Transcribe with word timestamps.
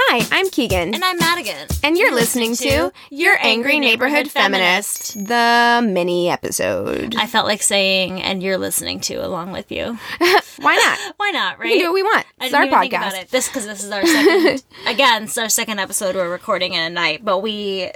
Hi, 0.00 0.24
I'm 0.30 0.48
Keegan. 0.48 0.94
And 0.94 1.04
I'm 1.04 1.18
Madigan. 1.18 1.66
And 1.82 1.98
you're 1.98 2.14
listening 2.14 2.54
to 2.54 2.92
Your 3.10 3.36
Angry 3.40 3.80
Neighborhood 3.80 4.30
Feminist, 4.30 5.14
the 5.14 5.84
mini 5.84 6.30
episode. 6.30 7.16
I 7.16 7.26
felt 7.26 7.46
like 7.46 7.62
saying, 7.62 8.22
and 8.22 8.40
you're 8.40 8.58
listening 8.58 9.00
to 9.00 9.16
along 9.16 9.50
with 9.50 9.72
you. 9.72 9.98
Why 10.60 10.76
not? 10.76 11.14
Why 11.16 11.30
not, 11.32 11.58
right? 11.58 11.64
We 11.64 11.70
can 11.72 11.78
do 11.80 11.84
what 11.86 11.94
we 11.94 12.02
want. 12.04 12.26
It's 12.40 12.54
our 12.54 12.66
even 12.66 12.78
think 12.78 12.92
about 12.92 13.12
podcast. 13.12 13.22
it. 13.22 13.30
This 13.32 13.48
because 13.48 13.66
this 13.66 13.82
is 13.82 13.90
our 13.90 14.06
second. 14.06 14.62
again, 14.86 15.24
it's 15.24 15.36
our 15.36 15.48
second 15.48 15.80
episode. 15.80 16.14
We're 16.14 16.30
recording 16.30 16.74
in 16.74 16.80
a 16.80 16.90
night, 16.90 17.24
but 17.24 17.40
we 17.40 17.90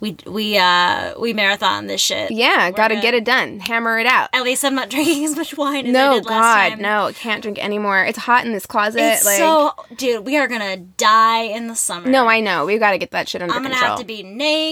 we 0.00 0.16
we 0.26 0.56
uh 0.58 1.12
we 1.20 1.32
marathon 1.32 1.86
this 1.86 2.00
shit. 2.00 2.30
Yeah, 2.30 2.70
We're 2.70 2.76
gotta 2.76 2.96
get 2.96 3.14
it 3.14 3.24
done. 3.24 3.60
Hammer 3.60 3.98
it 3.98 4.06
out. 4.06 4.30
At 4.32 4.42
least 4.44 4.64
I'm 4.64 4.74
not 4.74 4.88
drinking 4.94 5.24
as 5.26 5.36
much 5.36 5.56
wine 5.56 5.86
as 5.86 5.90
I 5.90 5.92
No, 5.92 6.14
did 6.14 6.26
last 6.26 6.28
God, 6.28 6.68
time. 6.70 6.82
no, 6.82 7.10
can't 7.14 7.42
drink 7.42 7.62
anymore. 7.62 8.02
It's 8.04 8.18
hot 8.18 8.44
in 8.46 8.52
this 8.52 8.66
closet. 8.66 9.00
It's 9.00 9.24
like, 9.24 9.36
so, 9.38 9.72
dude. 9.96 10.24
We 10.24 10.36
are 10.38 10.48
gonna 10.48 10.76
die 10.78 11.42
in 11.42 11.66
the 11.66 11.74
summer. 11.76 12.08
no, 12.08 12.26
I 12.26 12.40
know. 12.40 12.64
We've 12.66 12.80
got 12.80 12.92
to 12.92 12.98
get 12.98 13.10
that 13.12 13.28
shit 13.28 13.42
under 13.42 13.52
control. 13.52 13.66
I'm 13.66 13.72
gonna 13.72 13.96
control. 13.96 13.96
have 13.98 14.00
to 14.00 14.06
be 14.06 14.22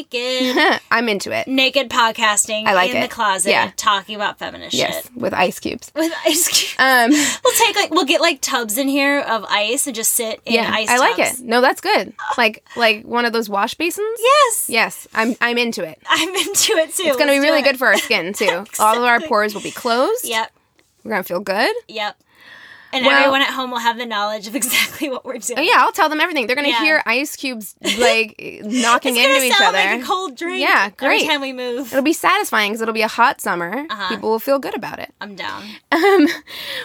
naked, 0.03 0.81
I'm 0.91 1.09
into 1.09 1.31
it. 1.33 1.47
naked 1.47 1.91
podcasting 1.91 2.65
I 2.67 2.75
like 2.75 2.93
in 2.95 3.01
the 3.01 3.09
closet, 3.09 3.51
Yeah. 3.51 3.71
talking 3.77 4.15
about 4.17 4.39
feminist 4.39 4.75
Yes, 4.75 5.03
shit 5.05 5.15
with 5.17 5.35
ice 5.35 5.59
cubes. 5.61 5.91
with 5.95 6.13
ice 6.27 6.49
cubes. 6.49 6.69
Um, 6.81 7.11
We'll 7.11 7.55
take 7.57 7.75
like 7.77 7.91
we'll 7.91 8.05
get 8.05 8.21
like 8.21 8.41
tubs 8.41 8.79
in 8.79 8.89
here 8.89 9.21
of 9.21 9.45
ice 9.49 9.87
and 9.87 9.97
just 9.97 10.13
sit 10.13 10.41
in 10.45 10.55
yeah, 10.55 10.71
ice. 10.73 10.89
I 10.89 10.99
like 10.99 11.17
tubs. 11.17 11.41
it. 11.41 11.47
No, 11.47 11.61
that's 11.61 11.81
good. 11.81 12.13
Like 12.37 12.65
like 12.77 13.05
one 13.05 13.25
of 13.25 13.33
those 13.33 13.49
wash 13.49 13.75
basins. 13.75 14.19
Yes, 14.21 14.67
Yes, 14.69 15.09
I'm 15.19 15.35
I'm 15.41 15.59
into 15.59 15.83
it. 15.85 16.01
I'm 16.09 16.29
into 16.29 16.73
it 16.75 16.95
too. 16.95 17.03
It's 17.05 17.17
gonna 17.19 17.33
be 17.33 17.39
really 17.41 17.63
good 17.63 17.79
for 17.79 17.87
our 17.89 17.99
skin 17.99 18.33
too. 18.43 18.65
All 18.79 18.97
of 18.97 19.03
our 19.05 19.21
pores 19.21 19.55
will 19.55 19.63
be 19.63 19.71
closed. 19.71 20.25
Yep, 20.27 20.51
We're 21.05 21.11
gonna 21.11 21.23
feel 21.25 21.41
good. 21.41 21.75
yep. 21.89 22.17
And 22.91 23.05
Well- 23.05 23.19
everyone 23.19 23.43
at 23.43 23.51
home 23.51 23.71
will 23.71 23.81
have 23.81 23.99
the 23.99 24.07
knowledge 24.07 24.47
of 24.49 24.57
exactly 24.61 25.11
what 25.11 25.23
we're 25.27 25.37
doing. 25.37 25.59
Oh, 25.59 25.63
yeah, 25.63 25.75
I'll 25.77 25.93
tell 25.93 26.09
them 26.09 26.23
everything. 26.23 26.47
They're 26.47 26.57
gonna 26.57 26.69
Yeah. 26.69 26.81
hear 26.83 27.03
ice 27.05 27.37
cubes 27.37 27.75
like 27.99 28.41
knocking 28.65 29.15
into 29.15 29.45
each 29.45 29.53
other. 29.61 29.77
like 29.77 30.01
a 30.01 30.05
cold 30.07 30.37
drink. 30.39 30.61
Yeah, 30.63 30.89
great. 30.97 31.17
Every 31.17 31.29
time 31.29 31.43
we 31.43 31.53
move, 31.53 31.93
It'll 31.93 32.03
be 32.03 32.15
satisfying 32.15 32.71
because 32.73 32.81
it'll 32.81 32.95
be 32.95 33.03
a 33.03 33.09
hot 33.09 33.43
summer. 33.43 33.85
Uh-huh. 33.91 34.09
People 34.09 34.31
will 34.31 34.39
feel 34.39 34.59
good 34.59 34.75
about 34.75 35.01
it. 35.01 35.13
I'm 35.21 35.35
down. 35.37 35.65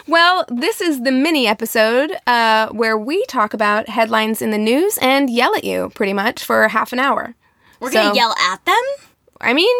Well, 0.07 0.43
this 0.49 0.81
is 0.81 1.03
the 1.03 1.11
mini 1.11 1.47
episode 1.47 2.17
uh, 2.27 2.67
where 2.69 2.97
we 2.97 3.23
talk 3.27 3.53
about 3.53 3.87
headlines 3.87 4.41
in 4.41 4.51
the 4.51 4.57
news 4.57 4.97
and 5.01 5.29
yell 5.29 5.55
at 5.55 5.63
you 5.63 5.89
pretty 5.95 6.11
much 6.13 6.43
for 6.43 6.67
half 6.67 6.91
an 6.91 6.99
hour. 6.99 7.35
We're 7.83 7.91
So- 7.91 8.01
gonna 8.01 8.15
yell 8.15 8.33
at 8.39 8.63
them. 8.65 8.81
I 9.41 9.53
mean, 9.53 9.75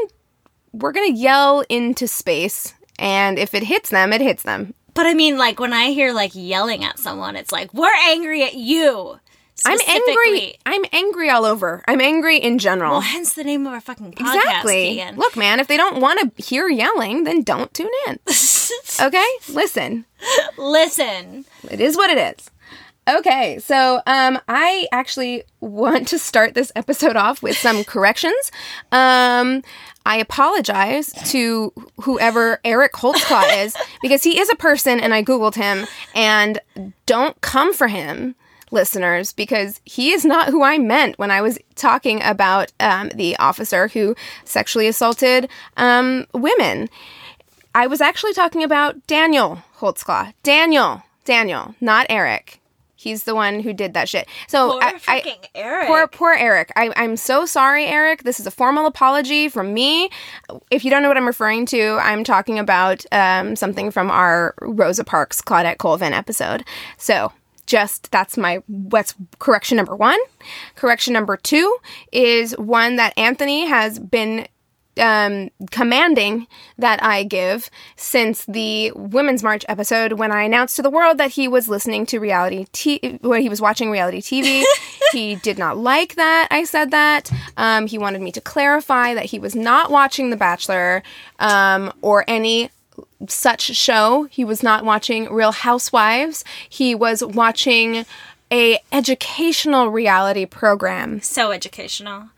we're 0.73 0.91
gonna 0.91 1.07
yell 1.13 1.63
into 1.69 2.07
space, 2.07 2.73
and 2.99 3.39
if 3.39 3.53
it 3.53 3.63
hits 3.63 3.89
them, 3.89 4.11
it 4.13 4.21
hits 4.21 4.43
them. 4.43 4.73
But 4.93 5.07
I 5.07 5.13
mean, 5.13 5.37
like 5.37 5.59
when 5.59 5.73
I 5.73 5.91
hear 5.91 6.11
like 6.13 6.31
yelling 6.35 6.83
at 6.83 6.99
someone, 6.99 7.35
it's 7.35 7.51
like 7.51 7.73
we're 7.73 7.89
angry 8.07 8.43
at 8.43 8.53
you. 8.55 9.19
I'm 9.65 9.79
angry. 9.87 10.55
I'm 10.65 10.83
angry 10.91 11.29
all 11.29 11.45
over. 11.45 11.83
I'm 11.87 12.01
angry 12.01 12.37
in 12.37 12.59
general. 12.59 12.91
Well, 12.93 13.01
hence 13.01 13.33
the 13.33 13.43
name 13.43 13.65
of 13.65 13.71
our 13.73 13.79
fucking 13.79 14.11
podcast. 14.13 14.35
Exactly. 14.35 14.87
Keegan. 14.89 15.15
Look, 15.15 15.37
man, 15.37 15.59
if 15.61 15.67
they 15.67 15.77
don't 15.77 16.01
want 16.01 16.19
to 16.37 16.43
hear 16.43 16.67
yelling, 16.67 17.23
then 17.23 17.43
don't 17.43 17.73
tune 17.73 17.89
in. 18.07 18.19
Okay? 19.01 19.27
Listen. 19.49 20.05
Listen. 20.57 21.45
It 21.69 21.79
is 21.79 21.95
what 21.95 22.09
it 22.09 22.17
is. 22.17 22.49
Okay, 23.07 23.59
so 23.59 24.01
um, 24.07 24.39
I 24.47 24.87
actually 24.93 25.43
want 25.59 26.07
to 26.09 26.19
start 26.19 26.53
this 26.53 26.71
episode 26.75 27.17
off 27.17 27.43
with 27.43 27.57
some 27.57 27.83
corrections. 27.85 28.51
Um, 28.93 29.61
I 30.05 30.17
apologize 30.17 31.11
to 31.31 31.73
whoever 32.01 32.61
Eric 32.63 32.93
Holtzclaw 32.93 33.65
is 33.65 33.75
because 34.01 34.23
he 34.23 34.39
is 34.39 34.49
a 34.49 34.55
person 34.55 34.99
and 35.01 35.13
I 35.13 35.21
Googled 35.21 35.55
him 35.55 35.85
and 36.15 36.59
don't 37.05 37.39
come 37.41 37.73
for 37.73 37.87
him, 37.89 38.35
listeners, 38.71 39.33
because 39.33 39.81
he 39.83 40.11
is 40.11 40.23
not 40.23 40.49
who 40.49 40.63
I 40.63 40.77
meant 40.77 41.19
when 41.19 41.31
I 41.31 41.41
was 41.41 41.59
talking 41.75 42.21
about 42.23 42.71
um, 42.79 43.09
the 43.13 43.35
officer 43.37 43.89
who 43.89 44.15
sexually 44.45 44.87
assaulted 44.87 45.49
um, 45.75 46.25
women. 46.33 46.89
I 47.75 47.87
was 47.87 47.99
actually 47.99 48.33
talking 48.33 48.63
about 48.63 49.07
Daniel 49.07 49.61
Holtzclaw. 49.79 50.33
Daniel. 50.43 51.03
Daniel, 51.25 51.75
not 51.79 52.05
Eric. 52.09 52.59
He's 53.03 53.23
the 53.23 53.35
one 53.35 53.59
who 53.59 53.73
did 53.73 53.93
that 53.93 54.07
shit. 54.09 54.27
So 54.47 54.71
Poor 54.71 54.81
I, 54.81 54.99
I- 55.07 55.35
Eric. 55.53 55.87
Poor, 55.87 56.07
poor 56.07 56.33
Eric. 56.33 56.71
I, 56.75 56.91
I'm 56.95 57.17
so 57.17 57.45
sorry, 57.45 57.85
Eric. 57.85 58.23
This 58.23 58.39
is 58.39 58.47
a 58.47 58.51
formal 58.51 58.85
apology 58.85 59.49
from 59.49 59.73
me. 59.73 60.09
If 60.71 60.85
you 60.85 60.89
don't 60.89 61.01
know 61.01 61.09
what 61.09 61.17
I'm 61.17 61.27
referring 61.27 61.65
to, 61.67 61.97
I'm 62.01 62.23
talking 62.23 62.57
about 62.59 63.05
um, 63.11 63.55
something 63.55 63.91
from 63.91 64.09
our 64.09 64.55
Rosa 64.61 65.03
Parks 65.03 65.41
Claudette 65.41 65.77
Colvin 65.77 66.13
episode. 66.13 66.63
So 66.97 67.31
just 67.65 68.11
that's 68.11 68.37
my 68.37 68.57
what's 68.67 69.15
correction 69.39 69.77
number 69.77 69.95
one. 69.95 70.19
Correction 70.75 71.13
number 71.13 71.37
two 71.37 71.77
is 72.11 72.57
one 72.57 72.97
that 72.97 73.13
Anthony 73.17 73.65
has 73.67 73.99
been 73.99 74.47
um, 74.97 75.49
commanding 75.71 76.47
that 76.77 77.03
I 77.03 77.23
give 77.23 77.69
since 77.95 78.45
the 78.45 78.91
Women's 78.95 79.43
March 79.43 79.65
episode 79.67 80.13
when 80.13 80.31
I 80.31 80.43
announced 80.43 80.75
to 80.75 80.81
the 80.81 80.89
world 80.89 81.17
that 81.17 81.31
he 81.31 81.47
was 81.47 81.67
listening 81.67 82.05
to 82.07 82.19
reality 82.19 82.67
t- 82.71 83.19
where 83.21 83.39
he 83.39 83.49
was 83.49 83.61
watching 83.61 83.89
reality 83.89 84.21
TV. 84.21 84.63
he 85.11 85.35
did 85.35 85.57
not 85.57 85.77
like 85.77 86.15
that 86.15 86.47
I 86.51 86.63
said 86.63 86.91
that. 86.91 87.31
Um, 87.57 87.87
he 87.87 87.97
wanted 87.97 88.21
me 88.21 88.31
to 88.33 88.41
clarify 88.41 89.13
that 89.13 89.25
he 89.25 89.39
was 89.39 89.55
not 89.55 89.91
watching 89.91 90.29
The 90.29 90.37
Bachelor 90.37 91.03
um, 91.39 91.91
or 92.01 92.23
any 92.27 92.69
such 93.27 93.61
show. 93.61 94.27
He 94.29 94.45
was 94.45 94.61
not 94.61 94.85
watching 94.85 95.31
Real 95.31 95.51
Housewives. 95.51 96.43
He 96.67 96.93
was 96.93 97.23
watching 97.23 98.05
a 98.51 98.79
educational 98.91 99.89
reality 99.89 100.45
program. 100.45 101.21
so 101.21 101.51
educational. 101.51 102.29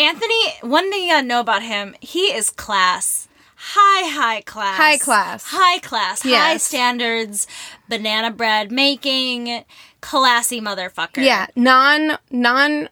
Anthony, 0.00 0.50
one 0.62 0.90
thing 0.90 1.02
you 1.02 1.10
gotta 1.10 1.26
know 1.26 1.40
about 1.40 1.62
him, 1.62 1.94
he 2.00 2.32
is 2.32 2.50
class. 2.50 3.28
High, 3.56 4.08
high 4.08 4.40
class. 4.40 4.76
High 4.78 4.96
class. 4.96 5.44
High 5.48 5.78
class. 5.80 6.22
High 6.22 6.56
standards. 6.56 7.46
Banana 7.90 8.30
bread 8.30 8.72
making. 8.72 9.64
Classy 10.00 10.62
motherfucker. 10.62 11.22
Yeah, 11.22 11.46
non 11.54 12.16
non 12.30 12.88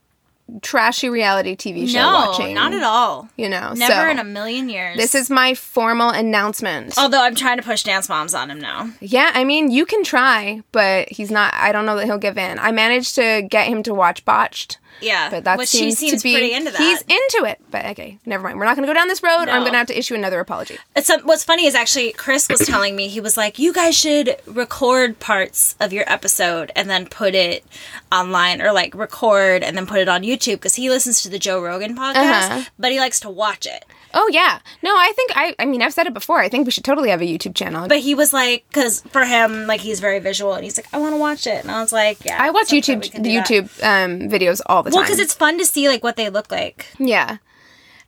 trashy 0.63 1.09
reality 1.09 1.55
TV 1.57 1.87
show 1.89 1.99
no, 1.99 2.13
watching. 2.13 2.55
not 2.55 2.73
at 2.73 2.83
all. 2.83 3.29
You 3.37 3.49
know, 3.49 3.73
Never 3.75 3.93
so 3.93 4.11
in 4.11 4.19
a 4.19 4.25
million 4.25 4.69
years. 4.69 4.97
this 4.97 5.15
is 5.15 5.31
my 5.31 5.55
formal 5.55 6.11
announcement. 6.11 6.97
Although 6.99 7.23
I'm 7.23 7.35
trying 7.35 7.59
to 7.59 7.63
push 7.63 7.83
Dance 7.83 8.09
Moms 8.09 8.35
on 8.35 8.51
him 8.51 8.61
now. 8.61 8.91
Yeah, 9.01 9.31
I 9.35 9.45
mean, 9.45 9.71
you 9.71 9.87
can 9.87 10.05
try, 10.05 10.63
but 10.73 11.09
he's 11.11 11.31
not. 11.31 11.55
I 11.55 11.73
don't 11.73 11.87
know 11.87 11.97
that 11.97 12.05
he'll 12.07 12.19
give 12.19 12.39
in. 12.39 12.59
I 12.59 12.73
managed 12.73 13.15
to 13.17 13.47
get 13.49 13.69
him 13.69 13.83
to 13.85 13.95
watch 13.95 14.25
Botched, 14.25 14.79
Yeah, 15.01 15.31
but 15.31 15.45
that 15.45 15.59
which 15.59 15.69
seems, 15.69 15.99
seems 15.99 16.21
to 16.21 16.23
be 16.23 16.33
pretty 16.35 16.53
into 16.53 16.71
that. 16.71 16.81
he's 16.81 17.01
into 17.03 17.45
it. 17.49 17.61
But 17.71 17.87
okay, 17.87 18.19
never 18.27 18.43
mind. 18.43 18.59
We're 18.59 18.65
not 18.65 18.77
going 18.77 18.87
to 18.87 18.91
go 18.93 18.95
down 18.95 19.09
this 19.09 19.23
road. 19.23 19.49
or 19.49 19.51
I'm 19.51 19.61
going 19.61 19.73
to 19.73 19.79
have 19.79 19.87
to 19.89 19.99
issue 19.99 20.15
another 20.15 20.41
apology. 20.41 20.77
It's 20.97 21.09
um, 21.11 21.21
what's 21.23 21.45
funny 21.45 21.67
is 21.67 21.75
actually 21.75 22.13
Chris 22.13 22.49
was 22.49 22.61
telling 22.61 22.97
me 22.97 23.09
he 23.09 23.21
was 23.21 23.37
like, 23.37 23.59
"You 23.59 23.73
guys 23.73 23.97
should 23.97 24.37
record 24.47 25.19
parts 25.21 25.77
of 25.81 25.93
your 25.93 26.05
episode 26.11 26.73
and 26.75 26.89
then 26.91 27.07
put 27.07 27.35
it 27.35 27.65
online, 28.11 28.61
or 28.63 28.73
like 28.73 28.95
record 28.95 29.63
and 29.63 29.77
then 29.77 29.87
put 29.87 29.99
it 30.01 30.09
on 30.09 30.23
YouTube 30.23 30.55
because 30.55 30.75
he 30.75 30.89
listens 30.91 31.23
to 31.23 31.29
the 31.29 31.39
Joe 31.39 31.63
Rogan 31.63 31.95
podcast, 31.97 32.51
Uh-huh. 32.51 32.65
but 32.79 32.93
he 32.93 32.99
likes 32.99 33.21
to 33.21 33.31
watch 33.31 33.67
it." 33.67 33.85
Oh 34.15 34.29
yeah, 34.33 34.59
no, 34.83 34.91
I 34.91 35.13
think 35.15 35.33
I. 35.35 35.55
I 35.59 35.65
mean, 35.67 35.83
I've 35.83 35.93
said 35.93 36.07
it 36.07 36.15
before. 36.15 36.39
I 36.41 36.49
think 36.49 36.65
we 36.65 36.71
should 36.71 36.85
totally 36.85 37.11
have 37.11 37.21
a 37.21 37.25
YouTube 37.25 37.55
channel. 37.55 37.89
But 37.89 37.99
he 37.99 38.15
was 38.15 38.33
like, 38.33 38.65
because 38.69 39.03
for 39.11 39.25
him, 39.25 39.67
like 39.67 39.81
he's 39.81 40.01
very 40.01 40.19
visual, 40.19 40.55
and 40.55 40.65
he's 40.65 40.79
like, 40.79 40.87
"I 40.93 40.99
want 40.99 41.13
to 41.15 41.19
watch 41.19 41.47
it," 41.47 41.63
and 41.63 41.71
I 41.71 41.81
was 41.83 41.93
like, 41.93 42.25
"Yeah." 42.25 42.39
I 42.41 42.51
watch 42.51 42.69
YouTube 42.69 43.03
we 43.03 43.09
can 43.11 43.23
do 43.23 43.33
that." 43.35 43.47
YouTube 43.47 43.65
um, 43.85 44.29
videos 44.31 44.61
all 44.67 44.83
the 44.83 44.89
Well, 44.91 44.93
time. 44.93 45.01
Well, 45.01 45.03
because 45.05 45.19
it's 45.19 45.35
fun 45.35 45.59
to 45.59 45.65
see 45.67 45.89
like 45.89 46.03
what 46.03 46.17
they 46.17 46.31
look 46.31 46.51
like. 46.51 46.87
yeah. 46.99 47.37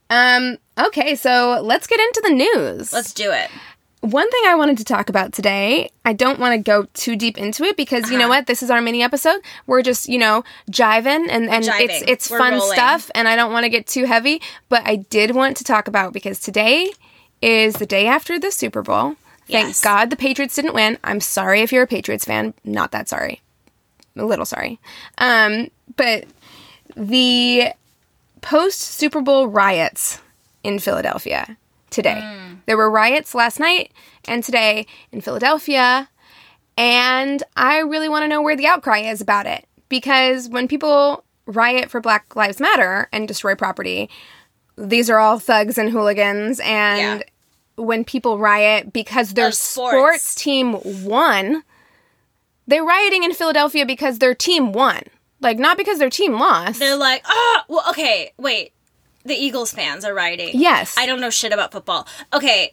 Um. 0.09 0.57
Okay, 0.79 1.15
so 1.15 1.61
let's 1.63 1.87
get 1.87 2.01
into 2.01 2.23
the 2.27 2.35
news. 2.35 2.93
Let's 2.93 3.13
do 3.13 3.31
it. 3.31 3.51
One 4.01 4.31
thing 4.31 4.41
I 4.47 4.55
wanted 4.55 4.79
to 4.79 4.85
talk 4.85 5.11
about 5.11 5.35
today, 5.35 5.91
I 6.07 6.15
don't 6.15 6.41
want 6.41 6.55
to 6.55 6.59
go 6.59 6.87
too 6.95 7.17
deep 7.17 7.37
into 7.37 7.65
it 7.65 7.77
because 7.77 8.11
you 8.11 8.17
know 8.17 8.25
Uh-huh. 8.25 8.29
what? 8.39 8.47
This 8.47 8.63
is 8.63 8.71
our 8.71 8.81
mini 8.81 9.03
episode. 9.03 9.41
We're 9.67 9.83
just, 9.83 10.09
you 10.09 10.19
know, 10.19 10.43
jiving 10.71 11.29
and, 11.29 11.51
and 11.51 11.65
it's 11.69 12.03
it's 12.09 12.31
We're 12.31 12.39
fun 12.39 12.55
rolling. 12.55 12.73
stuff 12.73 13.11
and 13.15 13.29
I 13.29 13.37
don't 13.37 13.53
want 13.53 13.65
to 13.65 13.69
get 13.69 13.87
too 13.87 14.07
heavy, 14.07 14.41
but 14.71 14.83
I 14.87 14.97
did 14.97 15.33
want 15.33 15.59
to 15.59 15.65
talk 15.65 15.87
about 15.87 16.15
because 16.15 16.41
today 16.41 16.91
is 17.43 17.75
the 17.75 17.85
day 17.85 18.07
after 18.07 18.39
the 18.39 18.51
Super 18.51 18.81
Bowl. 18.83 19.17
Thank 19.49 19.69
Yes. 19.69 19.83
God 19.83 20.09
the 20.09 20.17
Patriots 20.17 20.55
didn't 20.55 20.75
win. 20.75 20.97
I'm 21.05 21.21
sorry 21.21 21.61
if 21.61 21.71
you're 21.71 21.83
a 21.83 21.87
Patriots 21.87 22.25
fan. 22.25 22.55
Not 22.65 22.93
that 22.93 23.07
sorry. 23.09 23.43
A 24.17 24.25
little 24.25 24.47
sorry. 24.47 24.79
Um, 25.19 25.71
but 25.97 26.25
the 26.97 27.73
post 28.41 28.81
Super 28.81 29.21
Bowl 29.21 29.47
riots 29.49 30.21
in 30.65 30.79
Philadelphia 30.79 31.59
today. 31.91 32.21
There 32.67 32.77
were 32.77 32.91
riots 32.91 33.35
last 33.35 33.59
night 33.61 33.93
and 34.27 34.45
today 34.45 34.87
in 35.13 35.21
Philadelphia, 35.21 36.09
and 36.77 37.43
I 37.57 37.79
really 37.79 38.09
want 38.09 38.23
to 38.25 38.29
know 38.29 38.43
where 38.43 38.57
the 38.57 38.67
outcry 38.67 38.99
is 38.99 39.21
about 39.21 39.47
it 39.47 39.67
because 39.89 40.49
when 40.49 40.69
people 40.69 41.25
riot 41.47 41.91
for 41.91 42.01
Black 42.01 42.37
Lives 42.37 42.61
Matter 42.61 43.09
and 43.13 43.27
destroy 43.27 43.55
property, 43.55 44.09
these 44.77 45.11
are 45.11 45.19
all 45.19 45.39
thugs 45.39 45.77
and 45.77 45.91
hooligans 45.91 46.61
and 46.63 47.25
when 47.77 48.05
people 48.05 48.39
riot 48.39 48.93
because 48.93 49.35
their 49.35 49.53
sports. 49.53 49.97
sports 49.97 50.35
team 50.35 50.79
won, 51.05 51.63
they're 52.67 52.85
rioting 52.85 53.25
in 53.25 53.35
Philadelphia 53.35 53.85
because 53.85 54.19
their 54.19 54.35
team 54.35 54.73
won. 54.73 55.03
Like 55.41 55.59
not 55.59 55.77
because 55.77 55.99
their 55.99 56.11
team 56.11 56.35
lost. 56.35 56.79
They're 56.79 56.97
like, 56.97 57.23
ah, 57.27 57.65
well, 57.69 57.85
okay, 57.91 58.33
wait. 58.39 58.73
The 59.31 59.37
Eagles 59.37 59.71
fans 59.71 60.05
are 60.05 60.13
writing. 60.13 60.51
Yes. 60.55 60.97
I 60.99 61.07
don't 61.07 61.21
know 61.21 61.31
shit 61.31 61.53
about 61.53 61.71
football. 61.71 62.05
Okay, 62.33 62.73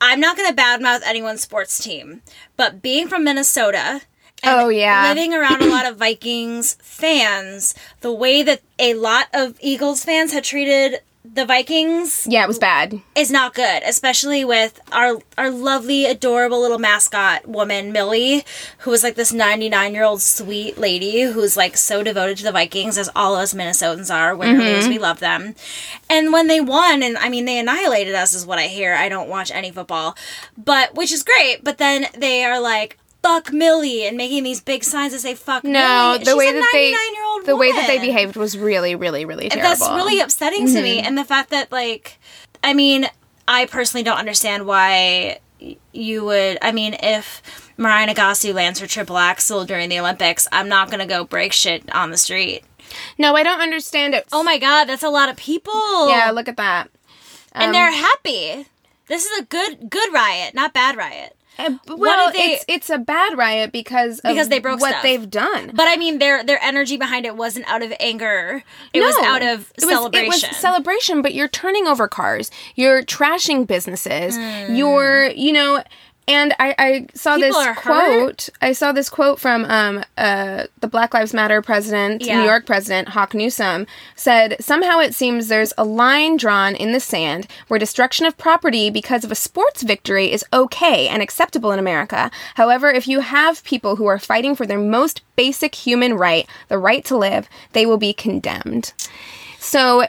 I'm 0.00 0.20
not 0.20 0.36
going 0.36 0.48
to 0.48 0.54
badmouth 0.54 1.00
anyone's 1.04 1.42
sports 1.42 1.82
team, 1.82 2.22
but 2.56 2.80
being 2.80 3.08
from 3.08 3.24
Minnesota. 3.24 4.02
and 4.44 4.60
Oh, 4.60 4.68
yeah. 4.68 5.08
Living 5.08 5.34
around 5.34 5.60
a 5.60 5.66
lot 5.66 5.84
of 5.84 5.96
Vikings 5.96 6.74
fans, 6.80 7.74
the 8.00 8.12
way 8.12 8.44
that 8.44 8.60
a 8.78 8.94
lot 8.94 9.26
of 9.34 9.58
Eagles 9.60 10.04
fans 10.04 10.32
had 10.32 10.44
treated 10.44 11.00
the 11.24 11.46
Vikings 11.46 12.26
yeah, 12.28 12.42
it 12.42 12.48
was 12.48 12.58
bad. 12.58 13.00
is 13.14 13.30
not 13.30 13.54
good, 13.54 13.82
especially 13.84 14.44
with 14.44 14.80
our 14.90 15.18
our 15.38 15.50
lovely, 15.50 16.04
adorable 16.04 16.60
little 16.60 16.78
mascot 16.78 17.46
woman, 17.46 17.92
Millie, 17.92 18.44
who 18.78 18.90
was 18.90 19.04
like 19.04 19.14
this 19.14 19.32
99 19.32 19.94
year 19.94 20.02
old 20.02 20.20
sweet 20.20 20.78
lady 20.78 21.22
who's 21.22 21.56
like 21.56 21.76
so 21.76 22.02
devoted 22.02 22.38
to 22.38 22.44
the 22.44 22.52
Vikings, 22.52 22.98
as 22.98 23.08
all 23.14 23.36
us 23.36 23.54
Minnesotans 23.54 24.12
are. 24.12 24.32
Or 24.32 24.36
lose, 24.46 24.84
mm-hmm. 24.84 24.88
we 24.88 24.98
love 24.98 25.20
them. 25.20 25.54
And 26.10 26.32
when 26.32 26.48
they 26.48 26.60
won, 26.60 27.02
and 27.02 27.16
I 27.16 27.28
mean, 27.28 27.44
they 27.44 27.58
annihilated 27.58 28.14
us, 28.14 28.32
is 28.32 28.44
what 28.44 28.58
I 28.58 28.66
hear. 28.66 28.94
I 28.94 29.08
don't 29.08 29.28
watch 29.28 29.50
any 29.52 29.70
football, 29.70 30.16
but 30.56 30.94
which 30.94 31.12
is 31.12 31.22
great. 31.22 31.62
But 31.62 31.78
then 31.78 32.06
they 32.18 32.44
are 32.44 32.60
like, 32.60 32.98
fuck 33.22 33.52
Millie 33.52 34.06
and 34.06 34.16
making 34.16 34.42
these 34.44 34.60
big 34.60 34.82
signs 34.84 35.12
that 35.12 35.20
say 35.20 35.34
fuck 35.34 35.64
No, 35.64 36.12
Millie. 36.12 36.18
the 36.18 36.24
She's 36.30 36.34
way 36.36 36.48
a 36.48 36.52
that 36.54 36.68
they 36.72 36.92
99-year-old 36.92 37.46
the 37.46 37.56
way 37.56 37.72
that 37.72 37.86
they 37.86 37.98
behaved 37.98 38.36
was 38.36 38.56
really 38.58 38.94
really 38.94 39.24
really 39.24 39.48
terrible. 39.48 39.70
And. 39.70 39.80
That's 39.80 39.90
really 39.90 40.20
upsetting 40.20 40.66
to 40.66 40.72
Mm-hmm. 40.72 40.82
me. 40.82 40.98
And 41.00 41.16
the 41.18 41.24
fact 41.24 41.50
that, 41.50 41.70
like, 41.72 42.18
I 42.64 42.74
mean, 42.74 43.06
I 43.48 43.66
personally 43.66 44.02
don't 44.04 44.18
understand 44.18 44.66
why 44.66 45.38
you 45.92 46.24
would. 46.24 46.58
I 46.62 46.72
mean, 46.72 46.94
if 47.00 47.42
Mirai 47.78 48.06
Nagasu 48.08 48.52
lands 48.54 48.80
her 48.80 48.86
triple 48.86 49.16
axel 49.18 49.64
during 49.64 49.88
the 49.88 49.98
Olympics, 50.00 50.46
I'm 50.52 50.68
not 50.68 50.88
going 50.88 51.00
to 51.00 51.06
go 51.06 51.24
break 51.24 51.52
shit 51.52 51.92
on 51.94 52.10
the 52.10 52.16
street. 52.16 52.62
No, 53.18 53.36
I 53.36 53.42
don't 53.42 53.60
understand 53.60 54.14
it. 54.14 54.26
Oh 54.32 54.42
my 54.42 54.58
god, 54.58 54.84
that's 54.86 55.02
a 55.04 55.08
lot 55.08 55.28
of 55.28 55.36
people. 55.36 56.08
yeah, 56.08 56.30
look 56.32 56.48
at 56.48 56.56
that. 56.56 56.88
Um, 57.54 57.62
and 57.62 57.74
they're 57.74 57.92
happy. 57.92 58.66
This 59.08 59.24
is 59.26 59.38
a 59.38 59.44
good 59.44 59.88
good 59.90 60.12
riot, 60.12 60.54
not 60.54 60.72
bad 60.72 60.96
riot. 60.96 61.36
Uh, 61.58 61.70
well, 61.86 62.32
they- 62.32 62.38
it's 62.54 62.64
it's 62.66 62.90
a 62.90 62.98
bad 62.98 63.36
riot 63.36 63.72
because 63.72 64.18
of 64.20 64.30
Because 64.30 64.48
they 64.48 64.58
broke 64.58 64.80
what 64.80 64.90
stuff. 64.90 65.02
they've 65.02 65.28
done. 65.30 65.70
But 65.74 65.86
I 65.88 65.96
mean, 65.96 66.18
their 66.18 66.42
their 66.42 66.58
energy 66.62 66.96
behind 66.96 67.26
it 67.26 67.36
wasn't 67.36 67.68
out 67.68 67.82
of 67.82 67.92
anger. 68.00 68.64
It 68.94 69.00
was 69.00 69.14
out 69.22 69.42
of 69.42 69.70
It 69.76 69.84
was- 69.84 69.90
celebration. 69.94 70.48
It 70.48 70.52
was 70.52 70.56
celebration, 70.56 71.22
but 71.22 71.34
you're 71.34 71.48
turning 71.48 71.86
over 71.86 72.08
cars. 72.08 72.50
You're 72.74 73.02
trashing 73.02 73.66
businesses. 73.66 74.36
You're, 74.70 75.26
you 75.30 75.52
know, 75.52 75.82
and 76.28 76.54
I, 76.58 76.74
I 76.78 77.06
saw. 77.14 77.36
People 77.36 77.60
this 77.60 77.78
quote. 77.78 78.48
I 78.60 78.72
saw 78.72 78.92
this 78.92 79.08
quote 79.08 79.40
from 79.40 79.64
um, 79.64 80.04
uh, 80.16 80.64
the 80.80 80.86
Black 80.86 81.14
Lives 81.14 81.34
Matter 81.34 81.60
president, 81.62 82.22
Yeah. 82.22 82.38
New 82.38 82.44
York 82.44 82.64
president 82.66 83.08
Hawk 83.08 83.34
Newsom, 83.34 83.86
said 84.14 84.56
somehow 84.60 85.00
it 85.00 85.14
seems 85.14 85.48
there's 85.48 85.72
a 85.76 85.84
line 85.84 86.36
drawn 86.36 86.74
in 86.74 86.92
the 86.92 87.00
sand 87.00 87.48
where 87.68 87.78
destruction 87.78 88.24
of 88.26 88.38
property 88.38 88.88
because 88.90 89.24
of 89.24 89.32
a 89.32 89.36
sports 89.36 89.82
victory 89.82 90.30
is 90.32 90.44
okay 90.52 91.08
and 91.08 91.22
acceptable 91.22 91.72
in 91.72 91.78
America. 91.78 92.30
However, 92.54 92.90
if 92.90 93.08
you 93.08 93.20
have 93.20 93.64
people 93.64 93.96
who 93.96 94.06
are 94.06 94.18
fighting 94.18 94.54
for 94.54 94.66
their 94.66 94.78
most 94.78 95.22
basic 95.36 95.74
human 95.74 96.14
right, 96.14 96.48
the 96.68 96.78
right 96.78 97.04
to 97.06 97.16
live, 97.16 97.48
they 97.72 97.84
will 97.86 97.98
be 97.98 98.12
condemned. 98.12 98.92
So 99.58 100.06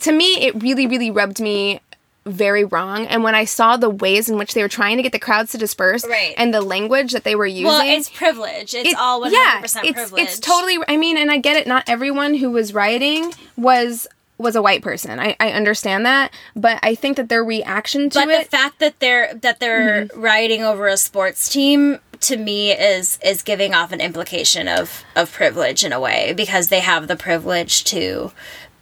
to 0.00 0.12
me, 0.12 0.44
it 0.44 0.60
really, 0.62 0.86
really 0.86 1.10
rubbed 1.10 1.40
me 1.40 1.80
very 2.26 2.64
wrong. 2.64 3.06
And 3.06 3.22
when 3.22 3.34
I 3.34 3.44
saw 3.44 3.76
the 3.76 3.88
ways 3.88 4.28
in 4.28 4.36
which 4.36 4.52
they 4.54 4.62
were 4.62 4.68
trying 4.68 4.96
to 4.98 5.02
get 5.02 5.12
the 5.12 5.18
crowds 5.18 5.52
to 5.52 5.58
disperse 5.58 6.06
Right. 6.06 6.34
and 6.36 6.52
the 6.52 6.60
language 6.60 7.12
that 7.12 7.24
they 7.24 7.34
were 7.34 7.46
using. 7.46 7.64
well, 7.66 7.80
it's 7.86 8.10
privilege. 8.10 8.74
It's 8.74 8.90
it- 8.90 8.98
all 8.98 9.22
100% 9.22 9.32
yeah, 9.32 9.60
it's, 9.62 9.74
privilege. 9.92 10.22
It's 10.22 10.38
totally, 10.38 10.78
I 10.88 10.96
mean, 10.96 11.16
and 11.16 11.30
I 11.30 11.38
get 11.38 11.56
it. 11.56 11.66
Not 11.66 11.84
everyone 11.86 12.34
who 12.34 12.50
was 12.50 12.74
rioting 12.74 13.32
was 13.56 14.06
was 14.36 14.54
a 14.54 14.62
white 14.62 14.82
person. 14.82 15.18
I, 15.18 15.34
I 15.40 15.50
understand 15.50 16.06
that, 16.06 16.32
but 16.54 16.78
I 16.80 16.94
think 16.94 17.16
that 17.16 17.28
their 17.28 17.42
reaction 17.42 18.08
to 18.10 18.20
but 18.20 18.28
it. 18.28 18.32
Mm-hmm. 18.32 18.42
the 18.44 18.48
fact 18.48 18.78
that 18.78 19.00
they're 19.00 19.34
that 19.34 19.58
they're 19.58 20.06
rioting 20.14 20.62
over 20.62 20.86
a 20.86 20.96
sports 20.96 21.48
team 21.48 21.98
to 22.20 22.36
me 22.36 22.70
is 22.72 23.18
is 23.24 23.42
giving 23.42 23.74
off 23.74 23.90
an 23.90 24.00
implication 24.00 24.68
of 24.68 25.02
of 25.16 25.32
privilege 25.32 25.84
in 25.84 25.92
a 25.92 25.98
way 25.98 26.32
because 26.36 26.68
they 26.68 26.78
have 26.80 27.08
the 27.08 27.16
privilege 27.16 27.82
to 27.84 28.30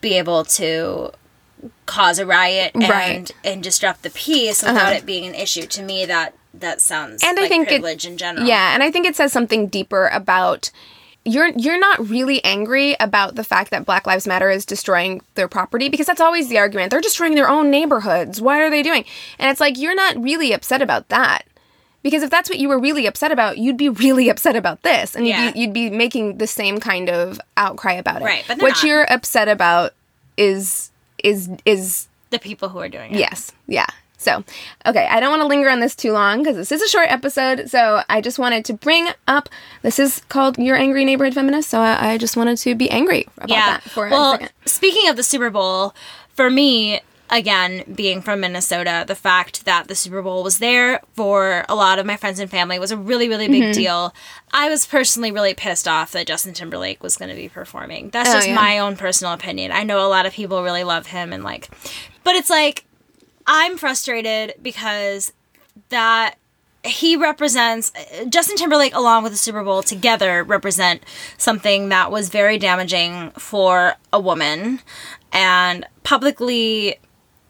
be 0.02 0.18
able 0.18 0.44
to 0.44 1.10
cause 1.86 2.18
a 2.18 2.26
riot 2.26 2.72
and 2.74 2.88
Right. 2.88 3.30
Uh-huh. 3.30 3.40
and 3.52 3.62
disrupt 3.62 4.02
the 4.02 4.10
peace 4.10 4.62
without 4.62 4.92
it 4.92 5.06
being 5.06 5.26
an 5.26 5.34
issue 5.34 5.66
to 5.66 5.82
me 5.82 6.04
that 6.04 6.34
that 6.54 6.80
sounds 6.80 7.22
and 7.22 7.36
like 7.36 7.46
I 7.46 7.48
think 7.48 7.68
privilege 7.68 8.04
it, 8.04 8.10
in 8.10 8.16
general 8.18 8.46
Yeah, 8.46 8.74
and 8.74 8.82
I 8.82 8.90
think 8.90 9.06
it 9.06 9.16
says 9.16 9.32
something 9.32 9.66
deeper 9.68 10.08
about 10.08 10.70
you're 11.24 11.48
you're 11.48 11.78
not 11.78 12.08
really 12.08 12.42
angry 12.44 12.96
about 13.00 13.34
the 13.34 13.44
fact 13.44 13.70
that 13.72 13.84
Black 13.84 14.06
Lives 14.06 14.26
Matter 14.26 14.48
is 14.48 14.64
destroying 14.64 15.20
their 15.34 15.48
property 15.48 15.88
because 15.88 16.06
that's 16.06 16.20
always 16.20 16.48
the 16.48 16.58
argument. 16.58 16.90
They're 16.90 17.00
destroying 17.00 17.34
their 17.34 17.48
own 17.48 17.70
neighborhoods. 17.70 18.40
What 18.40 18.60
are 18.60 18.70
they 18.70 18.82
doing? 18.82 19.04
And 19.38 19.50
it's 19.50 19.60
like 19.60 19.76
you're 19.76 19.94
not 19.94 20.22
really 20.22 20.52
upset 20.52 20.82
about 20.82 21.08
that. 21.08 21.42
Because 22.02 22.22
if 22.22 22.30
that's 22.30 22.48
what 22.48 22.60
you 22.60 22.68
were 22.68 22.78
really 22.78 23.06
upset 23.06 23.32
about, 23.32 23.58
you'd 23.58 23.76
be 23.76 23.88
really 24.06 24.28
upset 24.28 24.54
about 24.54 24.82
this, 24.82 25.16
and 25.16 25.26
you'd, 25.26 25.54
be, 25.54 25.60
you'd 25.60 25.72
be 25.72 25.90
making 25.90 26.38
the 26.38 26.46
same 26.46 26.78
kind 26.78 27.10
of 27.10 27.40
outcry 27.56 27.94
about 27.94 28.22
it. 28.22 28.26
Right, 28.26 28.44
but 28.46 28.62
what 28.62 28.68
not. 28.68 28.84
you're 28.84 29.12
upset 29.12 29.48
about 29.48 29.92
is 30.36 30.92
is 31.22 31.50
is 31.64 32.08
the 32.30 32.38
people 32.38 32.68
who 32.68 32.78
are 32.78 32.88
doing 32.88 33.14
it 33.14 33.18
Yes. 33.18 33.52
Yeah. 33.66 33.86
So, 34.18 34.42
okay, 34.86 35.06
I 35.06 35.20
don't 35.20 35.30
want 35.30 35.42
to 35.42 35.46
linger 35.46 35.68
on 35.68 35.80
this 35.80 35.94
too 35.94 36.10
long 36.10 36.42
because 36.42 36.56
this 36.56 36.72
is 36.72 36.80
a 36.80 36.88
short 36.88 37.06
episode. 37.10 37.68
So, 37.68 38.02
I 38.08 38.22
just 38.22 38.38
wanted 38.38 38.64
to 38.64 38.72
bring 38.72 39.08
up 39.28 39.50
this 39.82 39.98
is 39.98 40.22
called 40.28 40.58
Your 40.58 40.74
Angry 40.74 41.04
Neighborhood 41.04 41.34
Feminist. 41.34 41.68
So, 41.68 41.80
I, 41.80 42.12
I 42.12 42.18
just 42.18 42.36
wanted 42.36 42.56
to 42.58 42.74
be 42.74 42.90
angry 42.90 43.28
about 43.36 43.48
that 43.48 43.82
for 43.82 44.08
well, 44.08 44.32
a 44.32 44.38
second. 44.38 44.50
speaking 44.64 45.08
of 45.10 45.16
the 45.16 45.22
Super 45.22 45.50
Bowl, 45.50 45.94
for 46.32 46.48
me, 46.48 47.00
again, 47.30 47.84
being 47.94 48.22
from 48.22 48.40
Minnesota, 48.40 49.04
the 49.06 49.14
fact 49.14 49.64
that 49.64 49.88
the 49.88 49.94
Super 49.94 50.22
Bowl 50.22 50.42
was 50.42 50.58
there 50.58 51.00
for 51.14 51.64
a 51.68 51.74
lot 51.74 51.98
of 51.98 52.06
my 52.06 52.16
friends 52.16 52.38
and 52.38 52.50
family 52.50 52.78
was 52.78 52.90
a 52.92 52.96
really, 52.96 53.28
really 53.28 53.48
big 53.48 53.62
Mm-hmm. 53.64 53.72
deal. 53.72 54.14
I 54.52 54.68
was 54.68 54.86
personally 54.86 55.32
really 55.32 55.54
pissed 55.54 55.88
off 55.88 56.12
that 56.12 56.26
Justin 56.26 56.54
Timberlake 56.54 57.02
was 57.02 57.16
going 57.16 57.28
to 57.30 57.34
be 57.36 57.48
performing. 57.48 58.10
That's 58.10 58.30
Oh, 58.30 58.34
just 58.34 58.48
yeah. 58.48 58.54
my 58.54 58.78
own 58.78 58.96
personal 58.96 59.32
opinion. 59.32 59.72
I 59.72 59.82
know 59.82 60.06
a 60.06 60.08
lot 60.08 60.26
of 60.26 60.32
people 60.32 60.62
really 60.62 60.84
love 60.84 61.06
him 61.08 61.32
and 61.32 61.42
like, 61.42 61.68
but 62.24 62.34
it's 62.36 62.50
like, 62.50 62.84
I'm 63.46 63.76
frustrated 63.76 64.54
because 64.62 65.32
that 65.90 66.34
he 66.84 67.16
represents 67.16 67.92
Justin 68.28 68.56
Timberlake 68.56 68.94
along 68.94 69.24
with 69.24 69.32
the 69.32 69.38
Super 69.38 69.64
Bowl 69.64 69.82
together 69.82 70.44
represent 70.44 71.02
something 71.36 71.88
that 71.88 72.12
was 72.12 72.28
very 72.28 72.58
damaging 72.58 73.30
for 73.32 73.94
a 74.12 74.20
woman 74.20 74.80
and 75.32 75.84
publicly 76.04 76.96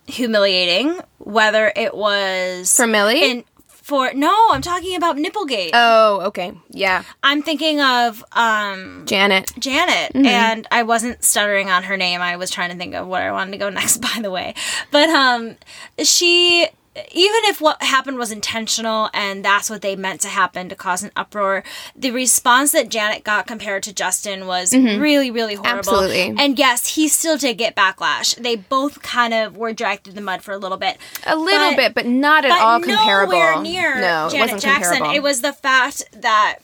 humiliating 0.09 0.99
whether 1.19 1.73
it 1.77 1.95
was 1.95 2.75
For 2.75 2.87
Millie? 2.87 3.23
in 3.31 3.45
for 3.69 4.13
no 4.15 4.49
I'm 4.51 4.63
talking 4.63 4.97
about 4.97 5.17
Nipplegate 5.17 5.71
Oh, 5.73 6.23
okay. 6.27 6.53
Yeah. 6.71 7.05
I'm 7.23 7.43
thinking 7.43 7.81
of 7.81 8.25
um 8.33 9.05
Janet. 9.07 9.53
Janet, 9.59 10.13
and 10.17 10.67
I 10.73 10.83
wasn't 10.83 11.23
stuttering 11.23 11.71
on 11.71 11.85
her 11.85 11.97
name. 11.97 12.21
I 12.21 12.37
was 12.37 12.51
trying 12.51 12.71
to 12.71 12.77
think 12.77 12.95
of 12.95 13.07
where 13.07 13.29
I 13.29 13.33
wanted 13.33 13.53
to 13.53 13.59
go 13.59 13.69
next, 13.81 13.99
by 13.99 14.19
the 14.21 14.31
way. 14.31 14.55
But 14.91 15.09
um, 15.11 15.55
she, 16.03 16.67
even 17.13 17.41
if 17.45 17.61
what 17.61 17.83
happened 17.83 18.17
was 18.17 18.33
intentional 18.33 19.11
and 19.13 19.45
that's 19.45 19.69
what 19.69 19.83
they 19.83 19.97
meant 19.97 20.21
to 20.23 20.29
happen 20.29 20.69
to 20.69 20.75
cause 20.75 21.03
an 21.03 21.11
uproar, 21.17 21.63
the 21.95 22.11
response 22.11 22.73
that 22.73 22.89
Janet 22.89 23.25
got 23.25 23.47
compared 23.47 23.83
to 23.85 23.93
Justin 23.93 24.47
was 24.47 24.71
mm-hmm. 24.71 25.01
really, 25.01 25.31
really 25.31 25.55
horrible. 25.55 25.79
Absolutely. 25.79 26.35
And 26.39 26.59
yes, 26.59 26.95
he 26.95 27.09
still 27.09 27.37
did 27.37 27.59
get 27.59 27.77
backlash. 27.77 28.35
They 28.37 28.57
both 28.57 29.03
kind 29.03 29.35
of 29.35 29.57
were 29.57 29.73
dragged 29.73 30.05
through 30.05 30.15
the 30.15 30.21
mud 30.21 30.43
for 30.43 30.53
a 30.53 30.59
little 30.59 30.79
bit. 30.79 30.97
A 31.27 31.37
little 31.37 31.71
But- 31.71 31.77
bit, 31.77 31.95
but 31.95 32.07
not 32.07 32.45
at 32.45 32.51
but 32.51 32.61
all 32.61 32.81
comparable. 32.81 33.33
nowhere 33.33 33.61
near 33.61 34.01
no, 34.01 34.27
it 34.27 34.31
Janet 34.31 34.41
wasn't 34.41 34.63
Jackson. 34.63 34.93
comparable. 34.99 35.17
It 35.17 35.23
was 35.23 35.41
the 35.41 35.53
fact 35.53 36.05
that 36.13 36.59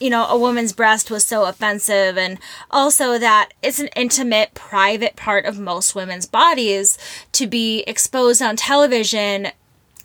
you 0.00 0.10
know 0.10 0.26
a 0.26 0.38
woman's 0.38 0.72
breast 0.72 1.10
was 1.10 1.24
so 1.24 1.46
offensive, 1.46 2.18
and 2.18 2.38
also 2.70 3.18
that 3.18 3.50
it's 3.62 3.78
an 3.78 3.88
intimate, 3.96 4.52
private 4.54 5.16
part 5.16 5.46
of 5.46 5.58
most 5.58 5.94
women's 5.94 6.26
bodies 6.26 6.98
to 7.32 7.46
be 7.46 7.82
exposed 7.86 8.42
on 8.42 8.56
television. 8.56 9.48